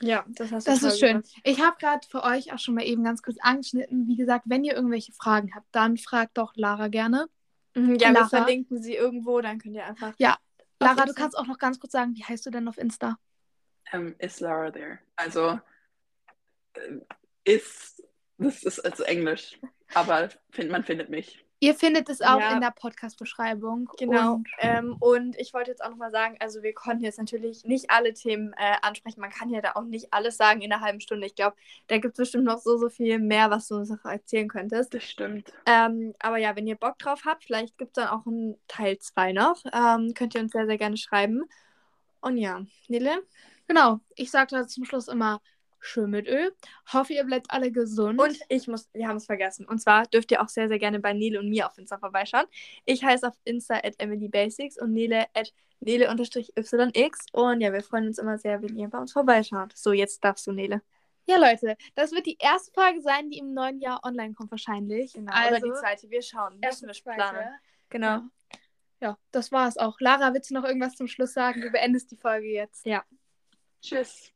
Ja, 0.00 0.24
das 0.28 0.50
hast 0.52 0.66
du 0.66 0.70
Das 0.72 0.82
ist 0.82 0.98
schön. 0.98 1.22
gesagt. 1.22 1.40
Ich 1.44 1.60
habe 1.60 1.76
gerade 1.78 2.06
für 2.08 2.22
euch 2.24 2.52
auch 2.52 2.58
schon 2.58 2.74
mal 2.74 2.84
eben 2.84 3.04
ganz 3.04 3.22
kurz 3.22 3.36
angeschnitten. 3.40 4.06
Wie 4.08 4.16
gesagt, 4.16 4.44
wenn 4.48 4.64
ihr 4.64 4.74
irgendwelche 4.74 5.12
Fragen 5.12 5.54
habt, 5.54 5.66
dann 5.72 5.96
fragt 5.96 6.36
doch 6.36 6.52
Lara 6.56 6.88
gerne. 6.88 7.28
Mhm, 7.74 7.94
Ja, 7.96 8.08
wir 8.08 8.12
Lara. 8.14 8.28
verlinken 8.28 8.82
sie 8.82 8.94
irgendwo, 8.94 9.40
dann 9.40 9.58
könnt 9.58 9.74
ihr 9.74 9.84
einfach. 9.86 10.14
Ja, 10.18 10.36
Lara, 10.80 11.04
du 11.06 11.14
kannst 11.14 11.36
auch 11.38 11.46
noch 11.46 11.58
ganz 11.58 11.78
kurz 11.80 11.92
sagen, 11.92 12.14
wie 12.16 12.24
heißt 12.24 12.44
du 12.46 12.50
denn 12.50 12.68
auf 12.68 12.78
Insta? 12.78 13.18
Ähm, 13.92 14.14
is 14.18 14.40
Lara 14.40 14.70
there? 14.70 14.98
Also, 15.16 15.60
äh, 16.74 16.98
ist, 17.44 18.02
das 18.38 18.62
ist 18.62 18.80
also 18.80 19.04
Englisch, 19.04 19.58
aber 19.94 20.30
find, 20.50 20.70
man 20.70 20.84
findet 20.84 21.10
mich. 21.10 21.44
Ihr 21.64 21.74
findet 21.74 22.10
es 22.10 22.20
auch 22.20 22.38
Ja. 22.38 22.52
in 22.52 22.60
der 22.60 22.72
Podcast-Beschreibung. 22.72 23.88
Genau. 23.96 24.34
Und 24.34 24.48
ähm, 24.58 24.96
und 25.00 25.34
ich 25.38 25.54
wollte 25.54 25.70
jetzt 25.70 25.82
auch 25.82 25.88
nochmal 25.88 26.10
sagen, 26.10 26.36
also 26.40 26.62
wir 26.62 26.74
konnten 26.74 27.02
jetzt 27.02 27.18
natürlich 27.18 27.64
nicht 27.64 27.90
alle 27.90 28.12
Themen 28.12 28.52
äh, 28.58 28.76
ansprechen. 28.82 29.22
Man 29.22 29.30
kann 29.30 29.48
ja 29.48 29.62
da 29.62 29.72
auch 29.74 29.84
nicht 29.84 30.12
alles 30.12 30.36
sagen 30.36 30.60
in 30.60 30.70
einer 30.70 30.82
halben 30.84 31.00
Stunde. 31.00 31.26
Ich 31.26 31.34
glaube, 31.34 31.56
da 31.86 31.96
gibt 31.96 32.12
es 32.12 32.18
bestimmt 32.18 32.44
noch 32.44 32.58
so, 32.58 32.76
so 32.76 32.90
viel 32.90 33.18
mehr, 33.18 33.48
was 33.50 33.68
du 33.68 33.76
uns 33.76 33.88
noch 33.88 34.04
erzählen 34.04 34.46
könntest. 34.46 34.92
Das 34.92 35.04
stimmt. 35.04 35.54
Ähm, 35.64 36.14
aber 36.18 36.36
ja, 36.36 36.54
wenn 36.54 36.66
ihr 36.66 36.76
Bock 36.76 36.98
drauf 36.98 37.22
habt, 37.24 37.44
vielleicht 37.44 37.78
gibt 37.78 37.96
es 37.96 38.04
dann 38.04 38.08
auch 38.12 38.26
einen 38.26 38.56
Teil 38.68 38.98
2 38.98 39.32
noch. 39.32 39.64
Ähm, 39.72 40.12
könnt 40.14 40.34
ihr 40.34 40.42
uns 40.42 40.52
sehr, 40.52 40.66
sehr 40.66 40.76
gerne 40.76 40.98
schreiben. 40.98 41.44
Und 42.20 42.36
ja, 42.36 42.60
Nele? 42.88 43.22
genau, 43.66 44.00
ich 44.16 44.30
sage 44.30 44.48
da 44.50 44.66
zum 44.66 44.84
Schluss 44.84 45.08
immer 45.08 45.40
schön 45.84 46.10
mit 46.10 46.26
Öl. 46.28 46.54
Hoffe, 46.92 47.12
ihr 47.12 47.24
bleibt 47.24 47.50
alle 47.50 47.70
gesund. 47.70 48.20
Und 48.20 48.38
ich 48.48 48.66
muss, 48.68 48.88
wir 48.92 49.08
haben 49.08 49.16
es 49.16 49.26
vergessen. 49.26 49.66
Und 49.66 49.80
zwar 49.80 50.06
dürft 50.06 50.30
ihr 50.30 50.42
auch 50.42 50.48
sehr, 50.48 50.68
sehr 50.68 50.78
gerne 50.78 51.00
bei 51.00 51.12
Nele 51.12 51.38
und 51.38 51.48
mir 51.48 51.66
auf 51.66 51.78
Insta 51.78 51.98
vorbeischauen. 51.98 52.46
Ich 52.84 53.04
heiße 53.04 53.26
auf 53.26 53.34
Insta 53.44 53.76
at 53.76 53.94
EmilyBasics 53.98 54.80
und 54.80 54.92
Nele 54.92 55.26
at 55.34 55.52
Nele-YX. 55.80 57.26
Und 57.32 57.60
ja, 57.60 57.72
wir 57.72 57.82
freuen 57.82 58.06
uns 58.06 58.18
immer 58.18 58.38
sehr, 58.38 58.62
wenn 58.62 58.76
ihr 58.76 58.88
bei 58.88 58.98
uns 58.98 59.12
vorbeischaut. 59.12 59.76
So, 59.76 59.92
jetzt 59.92 60.24
darfst 60.24 60.46
du, 60.46 60.52
Nele. 60.52 60.82
ja, 61.26 61.36
Leute, 61.36 61.76
das 61.94 62.12
wird 62.12 62.26
die 62.26 62.38
erste 62.38 62.72
Folge 62.72 63.00
sein, 63.02 63.30
die 63.30 63.38
im 63.38 63.52
neuen 63.54 63.80
Jahr 63.80 64.00
online 64.04 64.34
kommt 64.34 64.50
wahrscheinlich. 64.50 65.12
Genau, 65.12 65.32
also, 65.32 65.56
oder 65.56 65.60
die 65.60 65.80
zweite. 65.80 66.10
Wir 66.10 66.22
schauen. 66.22 66.58
erste, 66.60 66.86
Müssen 66.86 67.04
wir 67.06 67.14
zweite. 67.14 67.16
planen. 67.16 67.54
Genau. 67.90 68.06
Ja. 68.06 68.30
ja, 69.00 69.18
das 69.30 69.52
war's 69.52 69.76
auch. 69.76 70.00
Lara, 70.00 70.32
willst 70.32 70.50
du 70.50 70.54
noch 70.54 70.64
irgendwas 70.64 70.96
zum 70.96 71.06
Schluss 71.06 71.34
sagen? 71.34 71.60
Du 71.60 71.70
beendest 71.70 72.10
die 72.10 72.16
Folge 72.16 72.48
jetzt. 72.48 72.86
Ja. 72.86 73.04
Tschüss. 73.82 74.32